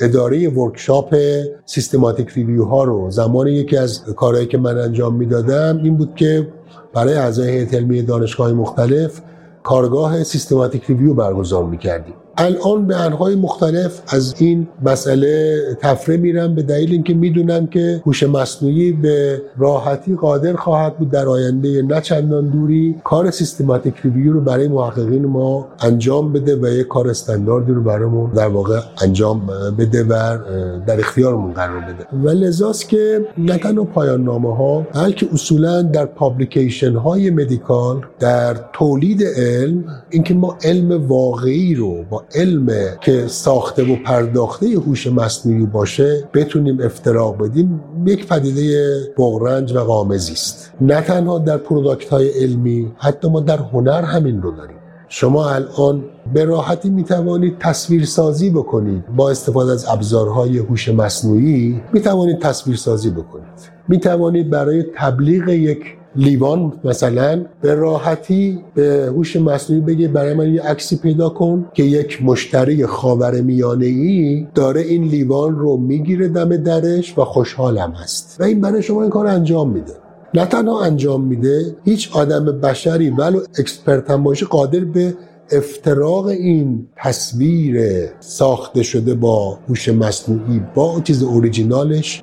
اداره 0.00 0.48
workshop 0.48 1.16
systematic 1.64 2.28
review 2.30 2.64
ها 2.64 2.84
رو 2.84 3.10
زمان 3.10 3.46
یکی 3.46 3.76
از 3.76 4.04
کارهایی 4.04 4.46
که 4.46 4.58
من 4.58 4.78
انجام 4.78 5.14
می‌دادم 5.14 5.80
این 5.82 5.96
بود 5.96 6.14
که 6.14 6.48
برای 6.94 7.14
اعضای 7.14 7.50
هیئت 7.50 7.74
علمی 7.74 8.02
دانشگاه 8.02 8.52
مختلف 8.52 9.20
کارگاه 9.62 10.24
systematic 10.24 10.84
review 10.84 11.14
برگزار 11.14 11.64
می‌کردیم. 11.64 12.14
الان 12.38 12.86
به 12.86 12.96
انحای 12.96 13.34
مختلف 13.34 14.00
از 14.08 14.34
این 14.38 14.68
مسئله 14.84 15.58
طفره 15.80 16.16
میرن 16.16 16.54
به 16.54 16.62
دلیل 16.62 16.92
اینکه 16.92 17.14
می‌دونن 17.14 17.66
که 17.66 18.02
هوش 18.06 18.22
مصنوعی 18.22 18.92
به 18.92 19.42
راحتی 19.58 20.14
قادر 20.14 20.56
خواهد 20.56 20.98
بود 20.98 21.10
در 21.10 21.28
آینده 21.28 21.82
نه 21.82 22.00
چندان 22.00 22.48
دوری 22.48 22.94
کار 23.04 23.30
systematic 23.30 23.94
review 24.04 24.32
رو 24.32 24.40
برای 24.40 24.68
محققین 24.68 25.26
ما 25.26 25.68
انجام 25.80 26.32
بده 26.32 26.56
و 26.56 26.68
یک 26.68 26.88
کار 26.88 27.08
استانداردی 27.08 27.72
رو 27.72 27.82
برامون 27.82 28.30
در 28.30 28.48
واقع 28.48 28.80
انجام 29.02 29.50
بده 29.78 30.04
و 30.04 30.38
در 30.86 31.00
اختیارمون 31.00 31.52
قرار 31.52 31.80
بده. 31.80 32.06
و 32.24 32.28
لذاست 32.28 32.88
که 32.88 33.26
نه 33.38 33.58
تنها 33.58 33.84
پایان 33.84 34.24
نامه 34.24 34.56
ها 34.56 34.86
بلکه 34.94 35.28
اصولا 35.32 35.82
در 35.82 36.06
publication 36.06 36.94
های 36.94 37.30
medical 37.30 38.00
در 38.18 38.56
تولید 38.72 39.22
علم 39.36 39.84
اینکه 40.10 40.34
ما 40.34 40.56
علم 40.64 41.06
واقعی 41.08 41.74
رو 41.74 42.04
با 42.10 42.25
علم 42.34 42.68
که 43.00 43.26
ساخته 43.28 43.92
و 43.92 43.96
پرداخته 43.96 44.66
هوش 44.66 45.06
مصنوعی 45.06 45.66
باشه 45.66 46.28
بتونیم 46.34 46.80
افتراق 46.80 47.42
بدیم 47.42 47.80
یک 48.06 48.26
پدیده 48.26 48.98
بغرنج 49.18 49.72
و 49.72 49.78
غامضی 49.78 50.32
است. 50.32 50.72
نه 50.80 51.00
تنها 51.00 51.38
در 51.38 51.56
product 51.56 52.08
های 52.08 52.28
علمی 52.28 52.92
حتی 52.96 53.28
ما 53.28 53.40
در 53.40 53.58
هنر 53.58 54.02
همین 54.02 54.42
رو 54.42 54.50
داریم. 54.50 54.76
شما 55.08 55.50
الان 55.50 56.04
به 56.34 56.44
راحتی 56.44 56.90
می 56.90 57.04
توانید 57.04 57.58
تصویرسازی 57.58 58.50
بکنید. 58.50 59.06
با 59.16 59.30
استفاده 59.30 59.72
از 59.72 59.86
ابزارهای 59.88 60.58
هوش 60.58 60.88
مصنوعی 60.88 61.82
می 61.92 62.00
توانید 62.00 62.38
تصویرسازی 62.38 63.10
بکنید. 63.10 63.76
می 63.88 64.00
توانید 64.00 64.50
برای 64.50 64.84
تبلیغ 64.96 65.48
یک 65.48 65.96
لیوان 66.16 66.72
مثلا 66.84 67.44
به 67.60 67.74
راحتی 67.74 68.58
به 68.74 69.12
هوش 69.16 69.36
مصنوعی 69.36 69.82
بگه 69.82 70.08
برای 70.08 70.34
من 70.34 70.54
یه 70.54 70.62
عکسی 70.62 70.96
پیدا 70.96 71.28
کن 71.28 71.66
که 71.74 71.82
یک 71.82 72.22
مشتری 72.22 72.86
خاور 72.86 73.40
میانه 73.40 73.86
ای 73.86 74.46
داره 74.54 74.80
این 74.80 75.04
لیوان 75.04 75.58
رو 75.58 75.76
می‌گیره 75.76 76.28
دم 76.28 76.56
درش 76.56 77.18
و 77.18 77.24
خوشحالم 77.24 77.90
هست. 77.90 78.36
و 78.40 78.44
این 78.44 78.60
برای 78.60 78.82
شما 78.82 79.02
این 79.02 79.10
کار 79.10 79.26
انجام 79.26 79.70
میده. 79.70 79.92
نه 80.34 80.46
تنها 80.46 80.82
انجام 80.82 81.24
میده 81.24 81.76
هیچ 81.84 82.16
آدم 82.16 82.44
بشری 82.44 83.10
ولو 83.10 83.40
expert 83.58 84.10
هم 84.10 84.22
باشه 84.22 84.46
قادر 84.46 84.80
به 84.80 85.14
افتراق 85.50 86.26
این 86.26 86.88
تصویر 86.96 87.80
ساخته 88.20 88.82
شده 88.82 89.14
با 89.14 89.58
هوش 89.68 89.88
مصنوعی 89.88 90.62
با 90.74 91.00
چیز 91.04 91.22
اوریجینالش 91.22 92.22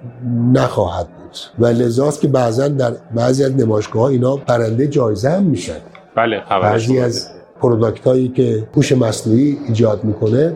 نخواهد 0.54 1.08
بود. 1.08 1.38
و 1.60 1.66
لذاست 1.66 2.22
که 2.22 2.28
بعضا 2.28 2.68
در 2.68 2.92
بعضی 3.16 3.44
از 3.44 3.56
نمایشگاه 3.56 4.02
ها 4.02 4.08
اینا 4.08 4.36
برنده 4.36 4.88
جایزه 4.88 5.30
هم 5.30 5.44
میشن. 5.44 5.78
بله 6.16 6.42
بعضی 6.50 7.00
از 7.00 7.28
product 7.62 8.08
هایی 8.08 8.28
که 8.28 8.68
هوش 8.76 8.92
مصنوعی 8.92 9.58
ایجاد 9.68 10.04
می‌کنه 10.04 10.54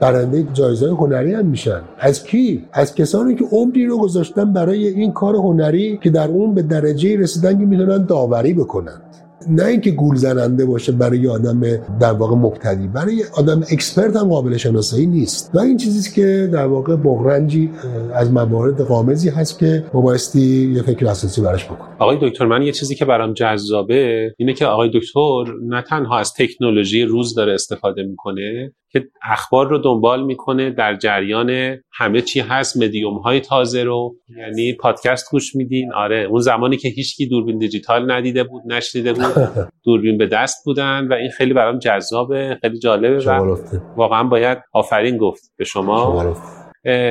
برنده 0.00 0.46
جایزه 0.52 0.90
هنری 0.90 1.34
هم 1.34 1.46
میشن. 1.46 1.80
از 1.98 2.24
کی؟ 2.24 2.64
از 2.72 2.94
کسانی 2.94 3.34
که 3.34 3.44
عمری 3.52 3.86
رو 3.86 3.98
گذاشتن 3.98 4.52
برای 4.52 4.88
این 4.88 5.12
کار 5.12 5.36
هنری 5.36 5.98
که 6.02 6.10
در 6.10 6.28
اون 6.28 6.54
به 6.54 6.62
درجه 6.62 7.16
رسیدن 7.16 7.58
که 7.58 7.64
می‌تونن 7.64 8.04
داوری 8.04 8.54
بکنند. 8.54 9.02
نه 9.46 9.64
اینکه 9.64 9.90
گول 9.90 10.16
زننده 10.16 10.66
باشه 10.66 10.92
برای 10.92 11.28
آدم 11.28 11.60
در 12.00 12.12
واقع 12.12 12.36
مبتدی 12.36 12.88
برای 12.88 13.24
آدم 13.36 13.62
اکسپرت 13.72 14.16
هم 14.16 14.28
قابل 14.28 14.56
شناسایی 14.56 15.06
نیست. 15.06 15.50
و 15.54 15.58
این 15.58 15.76
چیزی 15.76 16.14
که 16.14 16.50
در 16.52 16.66
واقع 16.66 16.96
بغرنجی 16.96 17.70
از 18.14 18.32
موارد 18.32 18.80
قامزی 18.80 19.28
هست 19.28 19.58
که 19.58 19.84
مبایستی 19.94 20.72
یه 20.76 20.82
فکر 20.82 21.06
اساسی 21.06 21.40
براش 21.40 21.64
بکن 21.64 21.88
آقای 21.98 22.18
دکتر 22.22 22.46
من 22.46 22.62
یه 22.62 22.72
چیزی 22.72 22.94
که 22.94 23.04
برام 23.04 23.32
جذابه 23.32 24.34
اینه 24.38 24.52
که 24.54 24.66
آقای 24.66 24.90
دکتر 24.94 25.44
نه 25.68 25.82
تنها 25.82 26.18
از 26.18 26.32
تکنولوژی 26.34 27.02
روز 27.02 27.34
داره 27.34 27.54
استفاده 27.54 28.02
می‌کنه 28.02 28.72
که 28.92 29.08
اخبار 29.22 29.68
رو 29.68 29.78
دنبال 29.78 30.24
می‌کنه 30.24 30.70
در 30.70 30.96
جریان 30.96 31.76
همه 31.92 32.20
چی 32.20 32.40
هست 32.40 32.82
مدیوم 32.82 33.16
های 33.16 33.40
تازه 33.40 33.84
رو 33.84 34.16
یعنی 34.38 34.72
پادکست 34.72 35.30
گوش 35.30 35.56
میدین. 35.56 35.92
آره 35.92 36.26
اون 36.30 36.40
زمانی 36.40 36.76
که 36.76 36.88
هیچکی 36.88 37.26
دوربین 37.26 37.58
دیجیتال 37.58 38.12
ندیده 38.12 38.44
بود 38.44 38.62
نشنیده 38.66 39.12
بود 39.12 39.48
دوربین 39.84 40.18
به 40.18 40.26
دست 40.26 40.64
بودن 40.64 41.08
و 41.08 41.12
این 41.12 41.30
خیلی 41.30 41.52
برام 41.52 41.78
جذابه 41.78 42.58
خیلی 42.60 42.78
جالبه 42.78 43.24
و 43.26 43.58
واقعا 43.96 44.24
باید 44.24 44.58
آفرین 44.72 45.16
گفت 45.16 45.52
به 45.56 45.64
شما. 45.64 46.34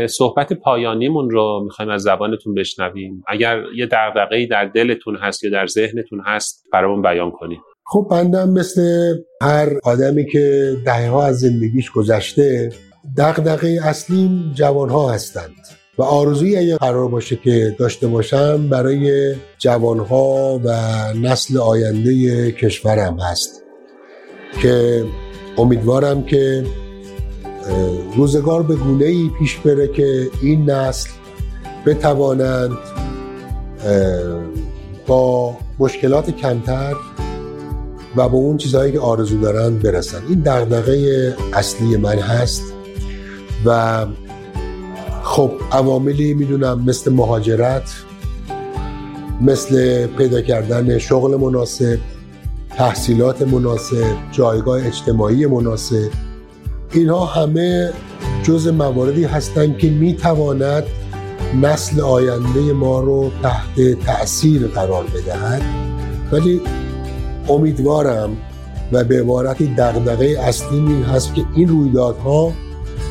صحبت 0.10 0.54
پایانیمون 0.54 1.30
رو 1.30 1.62
می‌خوایم 1.64 1.92
از 1.92 2.02
زبانتون 2.02 2.54
بشنویم. 2.54 3.24
اگر 3.28 3.64
یه 3.76 3.86
دغدغه‌ای 3.86 4.48
در 4.48 4.66
دلتون 4.66 5.16
هست 5.16 5.44
یا 5.44 5.50
در 5.50 5.66
ذهنتون 5.66 6.22
هست 6.26 6.66
برامون 6.74 7.02
بیان 7.02 7.32
کنید 7.32 7.60
خب 7.90 8.08
بندم 8.10 8.50
مثل 8.50 9.16
هر 9.42 9.80
آدمی 9.84 10.26
که 10.26 10.76
دهه 10.86 11.10
ها 11.10 11.26
از 11.26 11.40
زندگیش 11.40 11.92
گذشته 11.92 12.72
دغدغه 13.18 13.80
اصلیم 13.84 14.52
جوان 14.56 14.90
ها 14.90 15.12
هستند. 15.12 15.56
و 15.98 16.04
آرزوی 16.04 16.58
اگه 16.58 16.78
قرار 16.78 17.08
باشه 17.08 17.36
که 17.36 17.76
داشته 17.80 18.08
باشم 18.08 18.70
برای 18.70 19.36
جوان 19.58 20.00
ها 20.00 20.62
و 20.64 20.70
نسل 21.14 21.58
آینده 21.58 22.52
کشورم 22.52 23.20
هست. 23.20 23.64
که 24.62 25.06
امیدوارم 25.58 26.24
که 26.24 26.64
روزگار 28.16 28.64
به 28.64 28.76
گونه 28.76 29.06
ای 29.06 29.32
پیش 29.40 29.58
بره 29.58 29.88
که 29.88 30.28
این 30.42 30.70
نسل 30.70 31.10
بتوانند 31.86 32.78
با 35.08 35.58
مشکلات 35.80 36.30
کمتر 36.30 36.96
و 38.18 38.30
با 38.30 38.38
اون 38.38 38.58
چیزهایی 38.58 38.92
که 38.92 39.00
آرزو 39.00 39.42
دارن 39.42 39.78
برسن. 39.78 40.22
این 40.30 40.40
دغدغه 40.40 41.36
اصلی 41.54 41.98
من 41.98 42.20
هست 42.20 42.64
و 43.66 44.06
خب 45.24 45.52
عواملی 45.72 46.34
می‌دونم 46.34 46.84
مثل 46.86 47.14
مهاجرت 47.14 47.90
مثل 49.42 50.08
پیدا 50.08 50.42
کردن 50.42 50.98
شغل 50.98 51.36
مناسب 51.36 51.98
تحصیلات 52.70 53.42
مناسب 53.42 54.06
جایگاه 54.32 54.88
اجتماعی 54.88 55.46
مناسب. 55.46 56.10
اینها 56.92 57.26
همه 57.26 57.94
جز 58.44 58.68
مواردی 58.68 59.24
هستند 59.24 59.78
که 59.78 59.90
می‌تواند 59.90 60.84
نسل 61.62 62.02
آینده 62.02 62.74
ما 62.74 63.00
رو 63.00 63.32
تحت 63.44 64.00
تأثیر 64.06 64.68
قرار 64.68 65.04
بدهد. 65.04 65.62
ولی 66.32 66.62
امیدوارم 67.50 68.38
و 68.92 69.04
به 69.04 69.20
عبارتی 69.20 69.68
دغدغه 69.78 70.36
اصلی 70.40 70.78
این 70.78 71.04
هست 71.04 71.36
که 71.36 71.46
این 71.56 71.68
رویدادها 71.68 72.52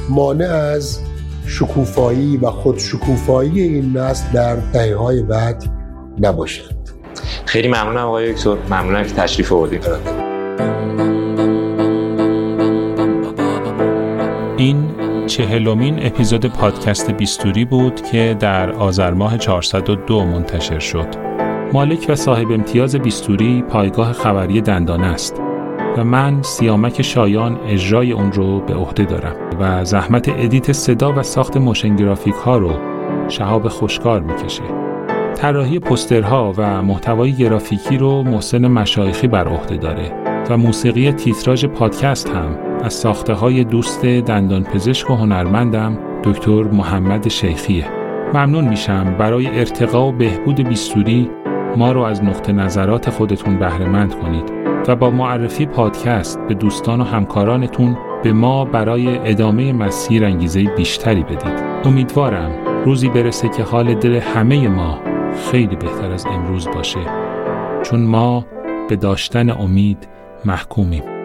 مانع 0.09 0.45
از 0.45 0.99
شکوفایی 1.47 2.37
و 2.37 2.51
خود 2.51 2.79
شکوفایی 2.79 3.61
این 3.61 3.97
نسل 3.97 4.33
در 4.33 4.57
دهه 4.57 4.97
های 4.97 5.23
بعد 5.23 5.65
نباشد 6.19 6.77
خیلی 7.45 7.69
ممنونم 7.69 8.07
آقای 8.07 8.33
دکتر. 8.33 8.57
ممنونم 8.71 9.05
که 9.05 9.13
تشریف 9.13 9.53
آوردید. 9.53 9.87
این 14.57 14.91
چهلمین 15.27 16.07
اپیزود 16.07 16.47
پادکست 16.47 17.11
بیستوری 17.11 17.65
بود 17.65 18.03
که 18.03 18.37
در 18.41 18.73
آذر 18.73 19.11
ماه 19.11 19.39
402 19.39 20.25
منتشر 20.25 20.79
شد. 20.79 21.36
مالک 21.77 22.07
و 22.09 22.15
صاحب 22.15 22.53
امتیاز 22.53 22.97
بیستوری 22.97 23.63
پایگاه 23.63 24.13
خبری 24.13 24.61
دندان 24.61 25.05
است 25.05 25.43
و 25.97 26.05
من 26.05 26.43
سیامک 26.43 27.03
شایان 27.03 27.59
اجرای 27.69 28.13
اون 28.13 28.33
رو 28.33 28.61
به 28.61 28.75
عهده 28.75 29.05
دارم 29.05 29.37
و 29.61 29.85
زحمت 29.85 30.29
edit 30.29 30.73
صدا 30.73 31.13
و 31.13 31.23
ساخت 31.23 31.57
موشن 31.57 31.97
گرافیک 31.97 32.35
ها 32.35 32.59
رو 32.59 32.73
شهاب 33.29 33.69
خوشکار 33.69 34.21
می‌کشه. 34.21 34.63
طراحی 35.35 35.79
پسترها 35.79 36.55
و 36.57 36.83
محتوای 36.83 37.33
گرافیکی 37.33 37.99
رو 37.99 38.23
محسن 38.23 38.67
مشایخی 38.67 39.29
بر 39.29 39.49
عهده 39.49 39.77
داره 39.77 40.13
و 40.51 40.57
موسیقی 40.57 41.13
تیتراژ 41.13 41.65
پادکست 41.65 42.29
هم 42.29 42.57
از 42.85 42.95
ساخته 42.95 43.33
های 43.33 43.65
دوست 43.65 44.05
دندان 44.05 44.65
پزشک 44.65 45.11
و 45.11 45.15
هنرمندم 45.15 45.99
دکتر 46.25 46.63
محمد 46.63 47.29
شیخیه. 47.29 47.87
ممنون 48.35 48.69
میشم 48.69 49.17
برای 49.19 49.59
ارتقا 49.59 50.09
و 50.09 50.13
بهبود 50.13 50.69
بیستوری 50.69 51.31
ما 51.77 51.93
رو 51.93 52.01
از 52.01 52.25
نقطه 52.25 52.53
نظرات 52.53 53.11
خودتون 53.11 53.59
بهرهمند 53.59 54.15
کنید 54.15 54.53
و 54.89 54.97
با 54.97 55.11
معرفی 55.11 55.67
پادکست 55.67 56.41
به 56.49 56.55
دوستان 56.55 57.01
و 57.01 57.05
همکارانتون 57.05 57.99
به 58.23 58.33
ما 58.33 58.65
برای 58.65 59.19
ادامه 59.19 59.73
مسیر 59.73 60.25
انگیزه 60.25 60.65
بیشتری 60.65 61.23
بدید. 61.23 61.65
امیدوارم 61.85 62.51
روزی 62.85 63.09
برسه 63.09 63.49
که 63.49 63.63
حال 63.63 63.95
دل 63.95 64.15
همه 64.15 64.69
ما 64.69 64.99
خیلی 65.51 65.77
بهتر 65.77 66.13
از 66.13 66.27
امروز 66.27 66.69
باشه 66.69 67.01
چون 67.83 68.01
ما 68.01 68.47
به 68.89 68.97
داشتن 68.97 69.51
امید 69.51 70.09
محکومیم. 70.45 71.16